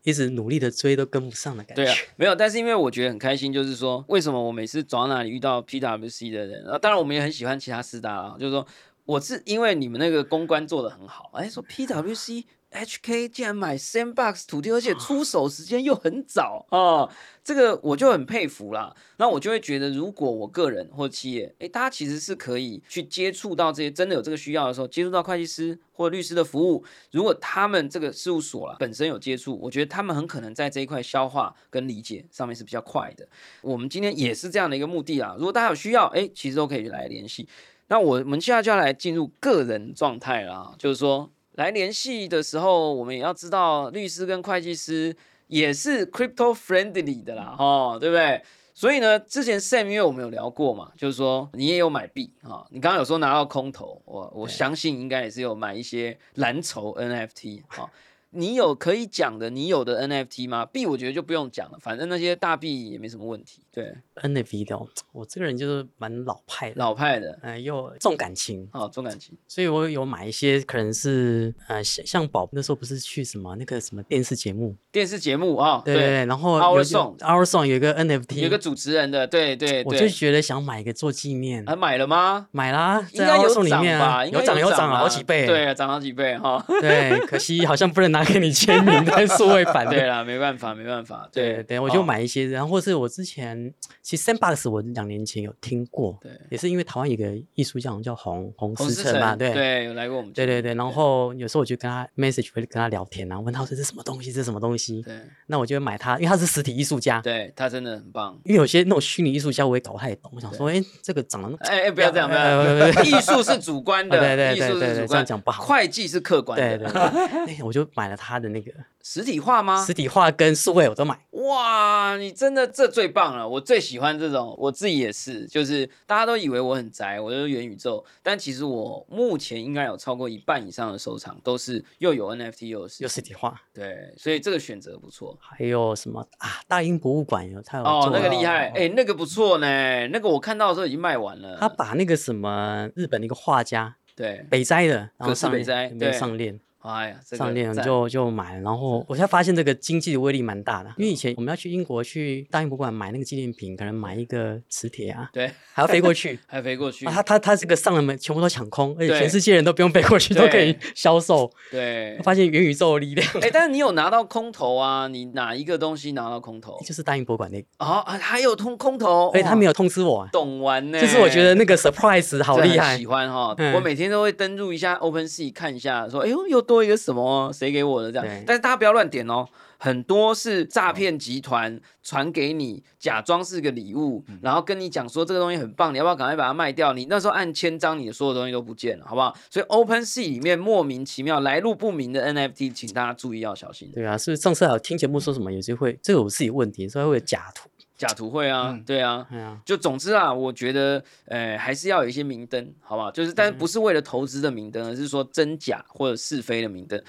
[0.08, 1.84] 一直努力的追都跟不上的感觉。
[1.84, 8.66] 对啊，没有，但是因为我觉得很开心，就是说，为什么我每次走到哪里遇到 PWC 的人，啊，当然我们也很喜欢其他四大啊，就是说，
[9.08, 12.44] 我是因为你们那个公关做的很好，哎，说 PWC。
[12.70, 17.08] HK 竟然买 Sandbox 土地，而且出手时间又很早啊，
[17.42, 18.94] 这个我就很佩服啦。
[19.16, 26.84] 那我就会觉得，如果我个人或企业，哎，大家其实是可以去接触到这些真的有这个需要的时候，接触到会计师或律师的服务。
[27.10, 33.26] 如果他们这个事务所啦本身有接触，我觉得他们很可能在这一块消化跟理解上面是比较快的。
[33.62, 35.36] 我们今天也是这样的一个目的啊。
[35.38, 37.48] 如果大家有需要，哎，其实都可以来联系。
[37.90, 45.16] 那我们现在就要来进入个人状态啦，就是说来联系的时候，我们也要知道律师跟会计师
[45.48, 48.42] 也是 crypto friendly 的啦，哦，对不对？
[48.74, 57.90] 所以呢，之前 Sam 因为我们有聊过嘛，就是说你也有买币啊，你刚刚有说拿到空投，我我相信应该也是有买一些蓝筹 NFT 啊。
[58.38, 60.64] 你有可以讲的，你有的 NFT 吗？
[60.66, 63.62] 币我觉得就不用讲了，反正那些大币也没什么问题。
[63.72, 69.36] 对，NFT 的哦，我这个人就是蛮老派的，老派的呃，又重感情，哦，重感情。
[69.48, 82.48] 所以我有买一些可能是呃像像宝那时候不是去什么那个什么电视节目，电视节目啊，对对对，然后 Our 有有 Song Our Song 有一个 NFT，有一个主持人的，对对我就，觉得想买一个做纪念，还买了吗？
[82.50, 83.72] 买啦，在应该 Our 有 Song 里？
[83.80, 86.66] 面啊，应该有涨有涨了啊好几倍，对，涨好几倍哈。
[86.82, 89.92] 对，可惜好像不能拿给你签名在数位版的。
[89.94, 91.30] 对啦，没办法，没办法。
[91.32, 93.72] 对对对，我就哦买一些，然后或是我之前
[94.02, 97.24] 其实 Sandbox 我两年前有听过，对也是因为台湾有个
[97.54, 100.34] 艺术家叫洪洪洪思思成嘛，对对，有来过我们。
[100.34, 105.16] 对对对，然后有时候我就跟他 message 会跟他聊天啊，问他说这是什么东西，这是什么东西，对
[105.48, 108.38] 那我就会买它，因为他是实体艺术家，对，他真的很棒。
[108.46, 113.06] 因为有些那种虚拟艺术家我也搞不太懂，我想说，哎，这个长得哎哎，不要这样，不要呃这样。
[113.06, 116.78] 艺术是主观的，对对对对对这样讲不好会计是客观的。
[116.78, 118.72] 对对对，哎我就买了他的那个
[119.10, 119.94] 实体化吗实？
[119.94, 123.48] 体化跟数位我都买，哇，你真的这最棒了！
[123.48, 135.38] 我最喜欢这种，我自己也是，就是大家都以为我很宅，我就是元宇宙，但其实我目前应该有超过一半以上的收藏都是又有 NFT 又有实有体实体化，对，所以这个选择不错。
[135.40, 136.60] 还有什么啊？
[136.68, 141.58] 大英博物馆有他有哦，那个厉害，哎、那个不错呢，那个我看到的时候已经卖完了。
[141.62, 156.40] 他把那个什么日本的一个画家对，北斋的，然后上链北斋对上链，哎呀，这个上链赞就就买了，然后我现在发现这个经济的威力蛮大的，因为以前我们要去英国去大英博物馆买那个纪念品，可能买一个磁铁啊，对，还要飞过去。
[156.48, 161.50] 还飞过去，啊，他他他这个上了门全部都抢空，而且全世界人都不用飞过去，都可以销售。
[161.72, 165.08] 对， 发现元宇宙的力量，哎、但是你有拿到空投啊？
[165.08, 166.78] 你哪一个东西拿到空投？
[166.86, 173.06] 就是大英博物馆那个，哦，啊还有通空投，哎他没有通知我啊，懂完呢，就是我觉得那个 surprise 好厉害喜。
[173.06, 173.54] 欢哈。
[173.58, 178.44] 嗯我每天都会登录一下 OpenSea 看一下，说哎呦有多一个什么，谁给我的这样。
[178.46, 179.48] 但是大家不要乱点哦。
[179.80, 186.94] 很多是诈骗集团传给你，假装是个礼物，嗯然后跟你讲说这个东西很棒，你要不要赶快把它卖掉？
[186.94, 189.38] 你那时候按千张，你的所有东西都不见了，好不好？
[189.52, 193.92] 所以 OpenSea 里面莫名其妙来路不明的 NFT，请大家注意要小心。
[193.94, 197.70] 对啊，是不是上次还有听节目说什么，有些会这个我自己问题，所以会有假图。
[197.98, 203.10] 假图会啊，嗯对啊，哎呀，就总之啊，我觉得，呃，还是要有一些明灯，好不好？
[203.10, 207.02] 就是，但不是为了投资的明灯，而是说真假或者是非的明灯。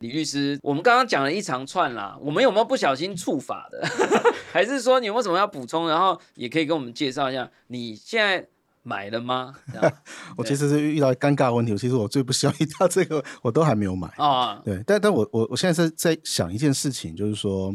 [0.00, 3.88] 李律师，我们刚刚讲了一长串啦，我们有没有不小心触法的？
[4.52, 5.88] 还是说你有没有什么要补充？
[5.88, 8.46] 然后也可以跟我们介绍一下，你现在
[8.82, 9.54] 买了吗？
[10.36, 14.08] 我其实是遇到尴尬的问题，其实我最不希望遇到这个，我都还没有买。
[14.18, 17.74] 啊，对，但但我我我现在是在想一件事情，就是说，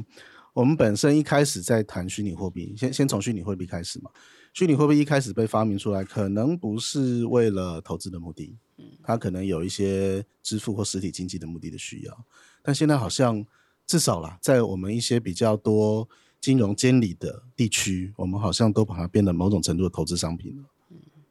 [0.53, 4.09] 我们本身一开始在谈虚拟货币，先先从虚拟货币开始嘛。
[4.53, 8.57] 虚拟货币一开始被发明出来，可能不是为了投资的目的，
[9.03, 12.25] 它可能有一些支付或实体经济的目的的需要。
[12.63, 13.45] 但现在好像
[13.85, 16.09] 至少啦，在我们一些比较多
[16.41, 20.63] 金融监理的地区，我们好像都把它变得某种程度的投资商品了。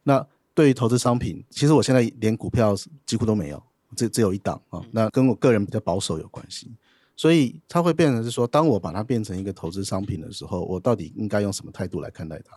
[0.05, 3.63] 那对于投资商品，其实我现在连股票几乎都没有，
[3.97, 6.71] 只只有一档啊、那跟我个人比较保守有关系。
[7.19, 12.57] 所以它会变成是说，当我把它变成一个投资商品的时候，我到底应该用什么态度来看待它？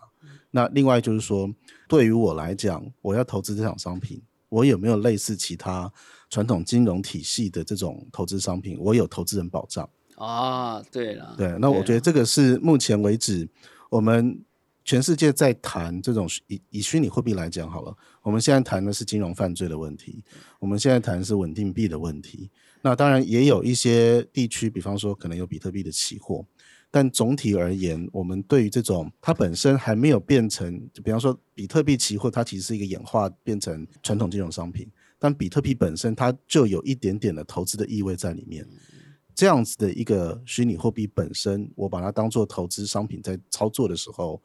[0.52, 1.52] 那另外就是说，
[1.88, 5.92] 对于我来讲，我要投资这场商品，我有没有类似其他
[6.30, 8.78] 传统金融体系的这种投资商品？
[8.80, 9.90] 我有投资人保障。
[10.16, 13.50] 啊，对了，对，那我觉得这个是目前为止
[13.90, 14.40] 我们
[14.86, 20.24] 全世界在谈这种以以虚拟货币来讲好了，我们现在谈的是金融犯罪的问题，
[20.60, 22.52] 我们现在谈的是稳定币的问题。
[22.82, 26.46] 那当然也有一些地区，比方说可能有比特币的期货，
[26.90, 38.68] 但总体而言，我们对于这种它本身还没有变成，就比方说比特币期货，它其实是一个演化变成传统金融商品，但比特币本身它就有一点点的投资的意味在里面。
[39.34, 44.42] 这样子的一个虚拟货币本身，我把它当做投资商品在操作的时候，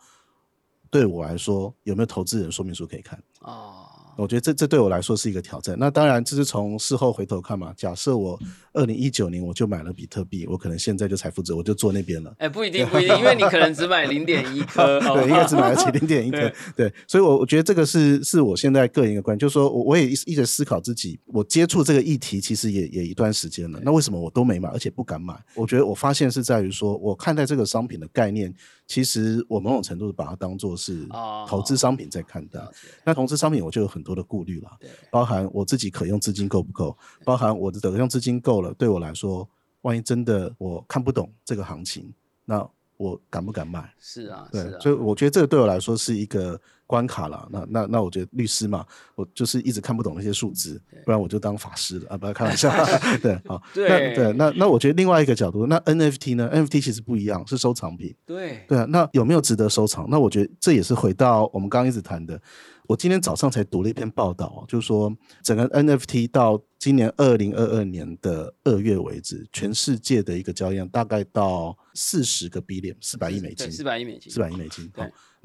[0.89, 3.21] 对我来说有没有投资人说明书可以看？
[3.41, 5.77] 哦，我觉得这这对我来说是一个挑战。
[5.79, 7.73] 那当然，这是从事后回头看嘛。
[7.77, 8.39] 假设我
[8.73, 12.35] 二零一九年我就买了比特币，我可能现在就财富自由，我就坐那边了。
[12.39, 16.93] 哎，不一定，不一定，因为你可能只买零点一颗， 对，应该只买得起零点一颗 对。
[17.07, 25.35] 所以我我觉得这个是是我现在个人一个观点，就是说我我也一一直思考自己，我接触这个议题其实也也一段时间了，那为什么我都没买，而且不敢买？
[25.55, 28.53] 我觉得我发现是在于说，我看待这个商品的概念，
[28.87, 32.61] 其实我某种程度把它当做是哦投资商品在看待。
[33.05, 34.71] 那投资商品我就有很多的顾虑了，
[35.11, 39.47] 包含我自己可用资金够不够，包含我的可用资金够了，对我来说，
[39.83, 43.93] 万一真的我看不懂这个行情，那我敢不敢买？
[43.99, 47.49] 是啊，对是，啊，所以我觉得这个对我来说是一个关卡了。
[47.51, 52.17] 那那那我觉得律师嘛，我就是一直看不懂那些数字，不然我就当法师了啊！
[52.17, 52.71] 不要开玩笑，
[53.23, 58.15] 对，好，对那对，那那我觉得另外一个角度，那 NFT 呢？NFT 其实不一样，是收藏品。
[58.25, 60.07] 对对啊，那有没有值得收藏？
[60.09, 62.41] 那我觉得这也是回到我们刚刚一直谈的。
[62.89, 65.13] 我今天早上才读了一篇报道哦，就是说
[65.43, 74.89] 整个 NFT 到今年二零二二年的二月为止，全世界的一个交易量大概到四十个 billion 四百亿美金，四百亿美金，四百亿美金。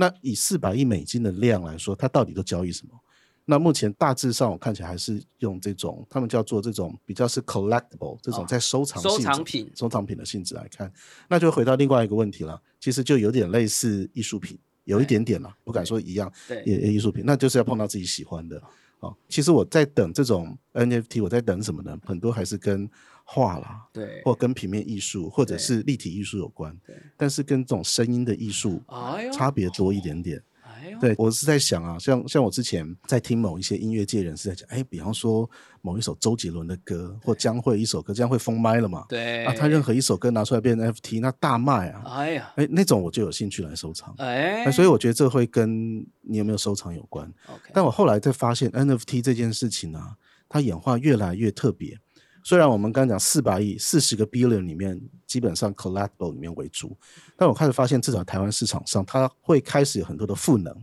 [0.01, 2.99] 那以四百亿美金的量来说，它到底都交易什么？
[3.45, 10.91] 那目前大致上我看起来还是用这种，他们叫做这种比较是 collectible 这种哦在收藏收藏品收藏品的性质来看，
[11.27, 18.59] 那就回到另外一个问题了，其实就有点类似艺术品，有一点点了，不敢说一样，对艺术品，那就是要碰到自己喜欢的。
[19.01, 21.95] 哦，其实我在等这种 NFT，我在等什么呢？
[22.05, 22.89] 很多还是跟
[23.23, 26.75] 画啦，对，或跟平面艺术或者是立体艺术有关，
[27.17, 30.41] 但是跟这种声音的艺术哎，差别多一点点。
[30.81, 35.47] 哎，对我是在想啊，像像我之前在听某一些音乐界人士在讲，哎，比方说
[35.81, 44.13] 某一首周杰伦的歌，或将会一首歌，将会封麦了嘛，对啊，他任何一首歌拿出来变 NFT，那大卖啊，哎呀，哎，那种我就有兴趣来收藏。
[44.17, 47.31] 哎那，所以我觉得这会跟你有没有收藏有关。
[47.71, 50.15] 但我后来在发现 NFT 这件事情啊，
[50.49, 51.97] 它演化越来越特别。
[52.43, 56.95] 虽然我们刚刚讲四百亿、四十个 billion 里面，基本上 collectible 里面为主，
[57.37, 60.75] 但我开始发现，至少台湾市场上，它会开始有很多的赋能，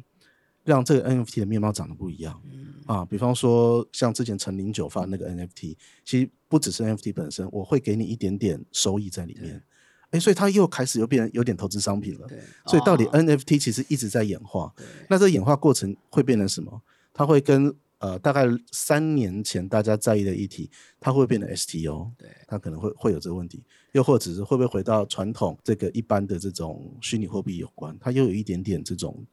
[0.64, 2.40] 让这个 NFT 的面貌长得不一样。
[2.86, 9.62] 啊，比方说像之前陈零九发那个 NFT，其实不只是 NFT 本身，我会给你一点点收益在里面。
[10.10, 12.26] 哎，所以它又开始又变成有点投资商品了。
[12.26, 14.72] 对，所以到底哦 NFT 其实一直在演化。
[15.10, 16.80] 那这个演化过程会变成什么？
[17.12, 20.70] 它会跟呃大概三年前大家在意的议题，
[21.00, 22.10] 它会变成 STO？
[22.16, 27.96] 对它可能会会有这个问题，又或者是会不会回到传统这个一般的这种虚拟货币有关？
[28.00, 29.24] 它又有一点点这种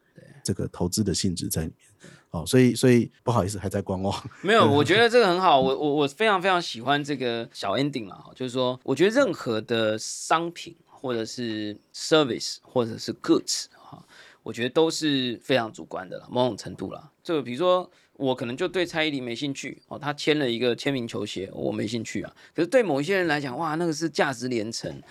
[0.43, 2.11] 这个投资的性质在里面。
[2.31, 4.13] 哦，所以所以不好意思，还在观望。
[4.43, 14.05] 没有，我觉得这个很好，我我我非常非常喜欢这个小 ending 啦，就是说，我觉得任何的商品或者是 service 或者是 goods 哈，
[14.43, 17.09] 我觉得都是非常主观的了，某种程度啦。
[17.23, 22.33] 这个比如说，我可能就对蔡依林没兴趣哦，她签了一个签名球鞋，我没兴趣啊。
[22.53, 25.01] 可是对某一些人来讲，哇，那个是价值连城。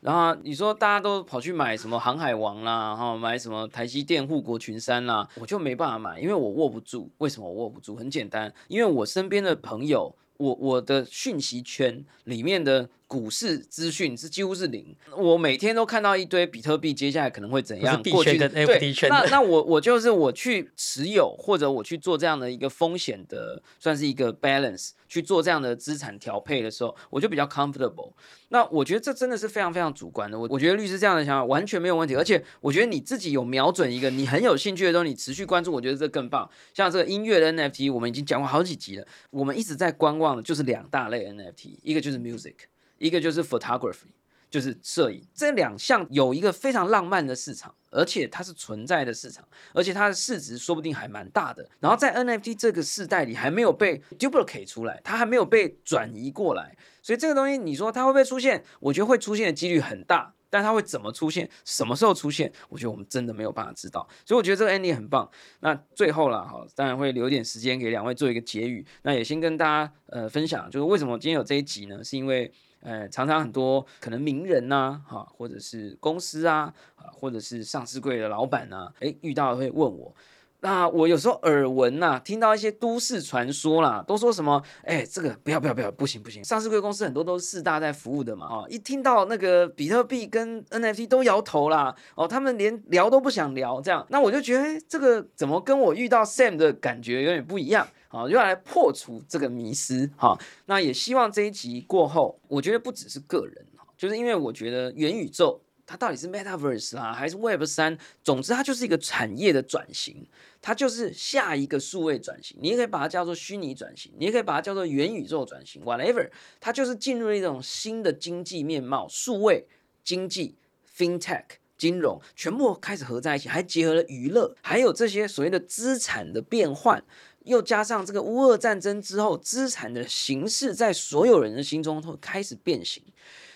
[0.00, 7.10] 然后你说大家都跑去买什么航海王啦，然后买什么台积电护国群山啦，我就没办法买，因为我握不住。
[7.18, 7.94] 为什么我握不住？
[7.96, 14.94] 很简单，因为我身边的朋友，我我的讯息圈里面的股市资讯是几乎是零。
[15.16, 28.12] 我每天都看到一堆比特币接下来可能会怎样，过去圈跟对 FT 圈的那那我我就是我去持有或者我去做这样的一个风险的，算是一个 balance，去做这样的资产调配的时候，我就比较 comfortable。
[28.50, 30.38] 那我觉得这真的是非常非常主观的。
[30.38, 36.48] 我我觉得律师这样的想法完全没有问题，而且我觉得你自己有瞄准一个你很有兴趣的东西，你持续关注，我觉得这更棒。
[36.72, 42.54] 像这个音乐的 NFT，我们已经讲过好几集了，我们一直在观望的就是两大类 NFT，一个就是 music，
[43.00, 44.12] 一个就是 photography。
[44.50, 51.64] 就是摄影，这两项有一个非常浪漫的市场，而且它是存在的市场，而且它的市值说不定还蛮大的。
[51.78, 58.64] 然后在 NFT 这个世代里还没有被 duplicate 出来，它还没有被转移过来，所以这个东西你说它会不会出现？
[58.80, 64.08] 我觉得会出现的几率很大，但它会怎么出现，什么时候出现，我觉得我们真的没有办法知道。
[64.26, 65.30] 所以我觉得这个 ending 很棒。
[65.60, 68.84] 那最后啦，哈，当然会留点时间给两位做一个结语。
[69.02, 72.02] 那也先跟大家呃分享，就是为什么今天有这一集呢？
[72.02, 76.72] 是因为呃，常常很多可能名人呐、哈，或者是公司啊，
[77.12, 80.14] 或者是上市柜的老板呐、诶，遇到会问我。
[80.62, 97.88] 那我有时候耳闻呐、听到一些都市传说啦，都说什么，哎，这个不要不要不要，不行不行，上市柜公司很多都是四大在服务的嘛，哦，一听到那个比特币跟 NFT 都摇头啦，哦，他们连聊都不想聊，这样，那我就觉得，哎，这个怎么跟我遇到 Sam 的感觉有点不一样？
[98.12, 100.10] 好，就要来破除这个迷思。
[100.16, 100.36] 好，
[100.66, 103.64] 那也希望这一集过后，我觉得不只是个人，
[103.96, 110.26] 就是因为我觉得元宇宙它到底是 Metaverse 啦，还是 Web 三，总之它就是一个产业的转型，
[110.60, 112.58] 它就是下一个数位转型。
[112.60, 119.68] 你也可以把它叫做虚拟转型，你也可以把它叫做元宇宙转型，whatever，它就是进入了一种新的经济面貌，数位
[120.02, 120.56] 经济
[120.96, 121.44] FinTech。
[121.80, 127.02] 金融全部开始合在一起，还结合了娱乐，还有这些所谓的资产的变换，
[127.44, 133.02] 又加上这个乌俄战争之后，资产的形式在所有人的心中都开始变形。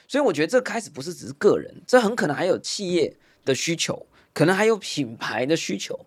[0.06, 5.98] 所以我觉得这开始不是只是个人，这很可能还有企业的需求，可能还有品牌的需求。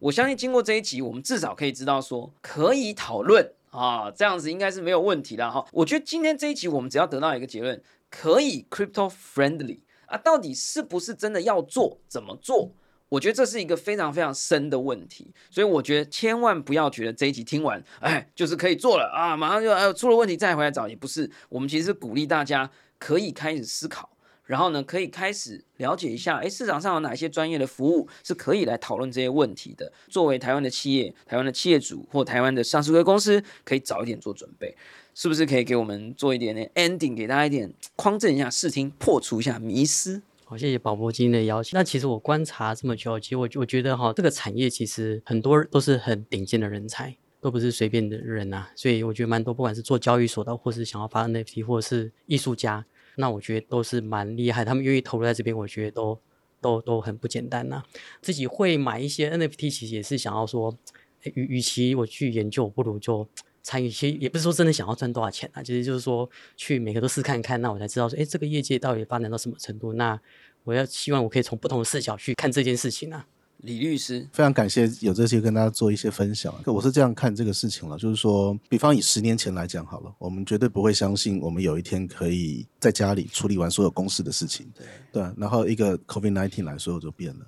[0.00, 5.64] 我相信经过这一集，我们至少可以知道说可以讨论啊，这样子应该是没有问题的哈。
[5.72, 7.80] 我觉得今天这一集我们只要得到一个结论，
[8.10, 12.70] 可以 crypto friendly 啊，到底是不是真的要做，怎么做？
[13.14, 21.30] 我觉得这是一个非常非常深的问题，所以我觉得千万不要觉得这一集听完，哎，就是可以做了啊，马上就呃出了问题再回来找，也不是。
[21.48, 24.10] 我们其实是鼓励大家可以开始思考，
[24.46, 29.92] 然后呢，可以开始了解一下，哎，市场上有哪些专业的服务是可以来讨论这些问题的。
[30.08, 34.76] 作为台湾的企业、台湾的企业主或台湾的上市公公司，可以早一点做准备，
[35.14, 40.20] 是不是可以给我们做一点点 ending，给大家一点匡正一下视听，破除一下迷思。
[40.46, 41.74] 好，谢谢宝博今天的邀请。
[41.74, 48.68] 那其实我观察这么久，其实我我觉得哈，这个产业其实很多都是很顶尖的人才，都不是随便的人呐。
[48.76, 52.84] 所以我觉得蛮多，不管是做交易所的，或是想要发 NFT，或者是艺术家，
[53.16, 54.66] 那我觉得都是蛮厉害。
[54.66, 56.20] 他们愿意投入在这边，我觉得都
[56.60, 57.82] 都都很不简单呐。
[58.20, 60.76] 自己会买一些 NFT，其实也是想要说，
[61.22, 63.26] 与与其我去研究，不如就。
[63.64, 69.94] 参与其实也不是说真的想要赚多少钱啊，其实就是说去每个都试看看，那我才知道说，哎，这个业界到底发展到什么程度？
[69.94, 70.20] 那
[70.62, 73.26] 我要希望我可以从不同的视角去看这件事情啊。
[73.58, 76.54] 李律师，非常感谢有这些跟大家做一些分享。
[76.66, 87.46] 我是这样看这个事情了，就是说，比方以十年前来讲好了，我们绝对不会相信我们有一天可以在家里处理完所有公司的事情，对，对然后一个 COVID nineteen 来，所有就变了。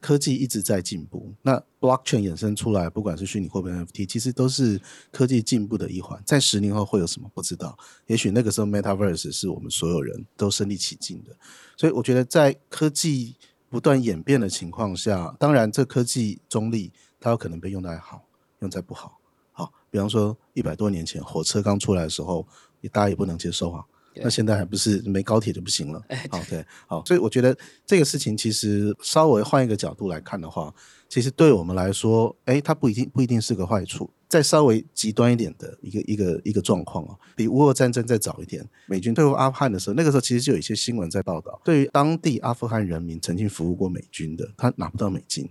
[0.00, 4.80] 科技一直在进步，那 blockchain 衍生出来，不管是虚拟货币 NFT，其实都是
[5.10, 6.22] 科技进步的一环。
[6.24, 7.28] 在十年后会有什么？
[7.34, 7.76] 不知道。
[8.06, 11.36] 也许那个时候 metaverse 是我们所有人都身临其境的。
[11.76, 13.36] 所以我觉得，在科技
[13.68, 18.22] 不断演变的情况下，当然这科技中立，它有可能被用在好，
[18.60, 19.18] 用在不好。
[19.50, 22.46] 好，比方说一百多年前火车刚出来的时候，
[22.92, 23.84] 大家也不能接受啊。
[24.22, 30.72] 那现在还不是没高铁就不行了？OK，，好，所以我觉得这个事情其实稍微换一个角度来看的话，
[31.08, 34.10] 其实对我们来说，哎，它不一定不一定是个坏处。
[34.28, 45.48] 再稍微极端一点的一个一个一个状况啊，比乌俄战争再早一点，美军退入阿富汗的时候，那个时候其实就有一些新闻在报道，对于当地阿富汗人民曾经服务过美军的，他拿不到美金，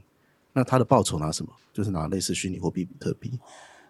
[0.52, 1.52] 那他的报酬拿什么？
[1.72, 3.40] 就是拿类似虚拟货币比特币。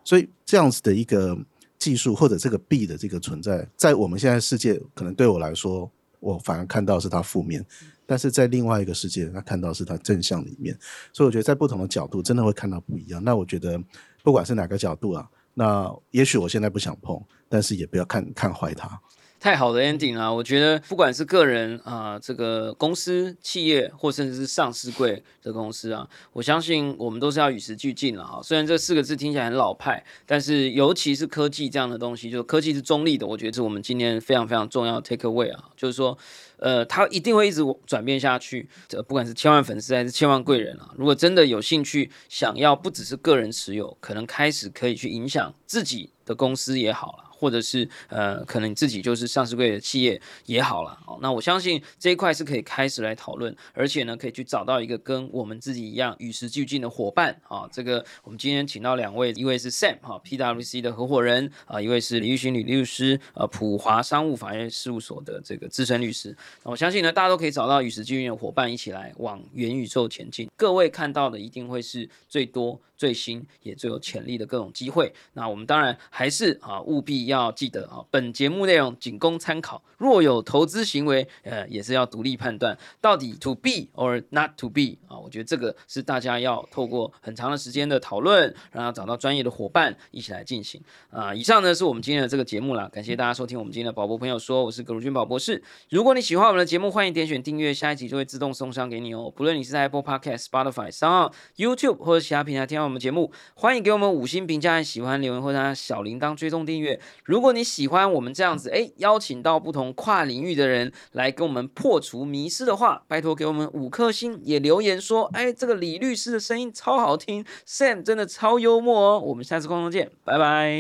[0.04, 1.38] 所以这样子的一个。
[1.78, 7.62] 技术或者这个币的这个存在，在我们现在世界，可能对我来说，我反而看到是它负面；
[8.06, 10.78] 但是在另外一个世界，他看到是它正向的一面。
[11.14, 13.24] 所以我觉得在不同的角度，真的会看到不一样。
[13.24, 13.80] 那我觉得，
[14.24, 19.00] 不管是哪个角度啊，那也许我现在不想碰，但是也不要看看坏它。
[19.46, 20.34] 太好的 ending 啊！
[20.34, 28.42] 我觉得不管是个人啊，这个公司、企业，或甚至是上市柜的公司啊，我相信我们都是要与时俱进了哈。
[28.42, 36.18] 虽然这四个字听起来很老派，但是尤其是科技这样的东西，就是科技是中立的，我觉得是我们今天非常非常重要 take away 啊，就是说，
[36.58, 38.68] 呃，它一定会一直转变下去。
[38.88, 47.25] 这不管是千万粉丝还是千万贵人啊，如果真的有兴趣，想要不只是个人持有，可能开始可以去影响自己的公司也好了。
[47.38, 57.68] 或者是呃，可能你自己就是上市柜的企业也好了，哦，那我相信这一块是可以开始来讨论，而且呢，可以去找到一个跟我们自己一样与时俱进的伙伴啊。
[57.72, 66.36] 这个我们今天请到两位，一位是 Sam 哈，PWC 的合伙人啊，一位是李玉勋李律师，呃，普华商务法院事务所的这个资深律师。
[66.64, 70.50] 我相信呢，大家都可以找到与时俱进的伙伴，一起来往元宇宙前进。
[70.56, 72.80] 各位看到的一定会是最多。
[72.98, 91.36] 最新也最有潜力的各种机会，那我们当然还是啊，务必要记得啊，本节目内容仅供参考，若有投资行为，呃，也是要独立判断，到底 to be or not to be 啊，我觉得这个是大家要透过很长的时间的讨论，然后找到专业的伙伴一起来进行啊。
[91.36, 95.62] 以上呢是我们今天的这个节目了，感谢大家收听我们今天的宝博朋友说，我是葛如君宝博士。
[95.90, 99.30] 如果你喜欢我们的节目，欢迎点选订阅，下一集就会自动送上给你哦。
[99.36, 102.85] 不论你是在 Apple Podcast、Spotify、上 YouTube 或者其他平台听。
[102.86, 107.00] 我们节目欢迎给我们五星评价，喜欢留言或者小铃铛追踪订阅。
[107.26, 119.20] 如果你喜欢我们这样子，哎，邀请到不同跨领域的人来跟我们破除迷失的话，拜托给我们五颗星，也留言说，哎，这个李律师的声音超好听，Sam 真的超幽默哦。
[119.20, 120.78] 我们下次共同见，拜拜，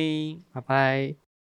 [0.53, 1.24] 拜拜。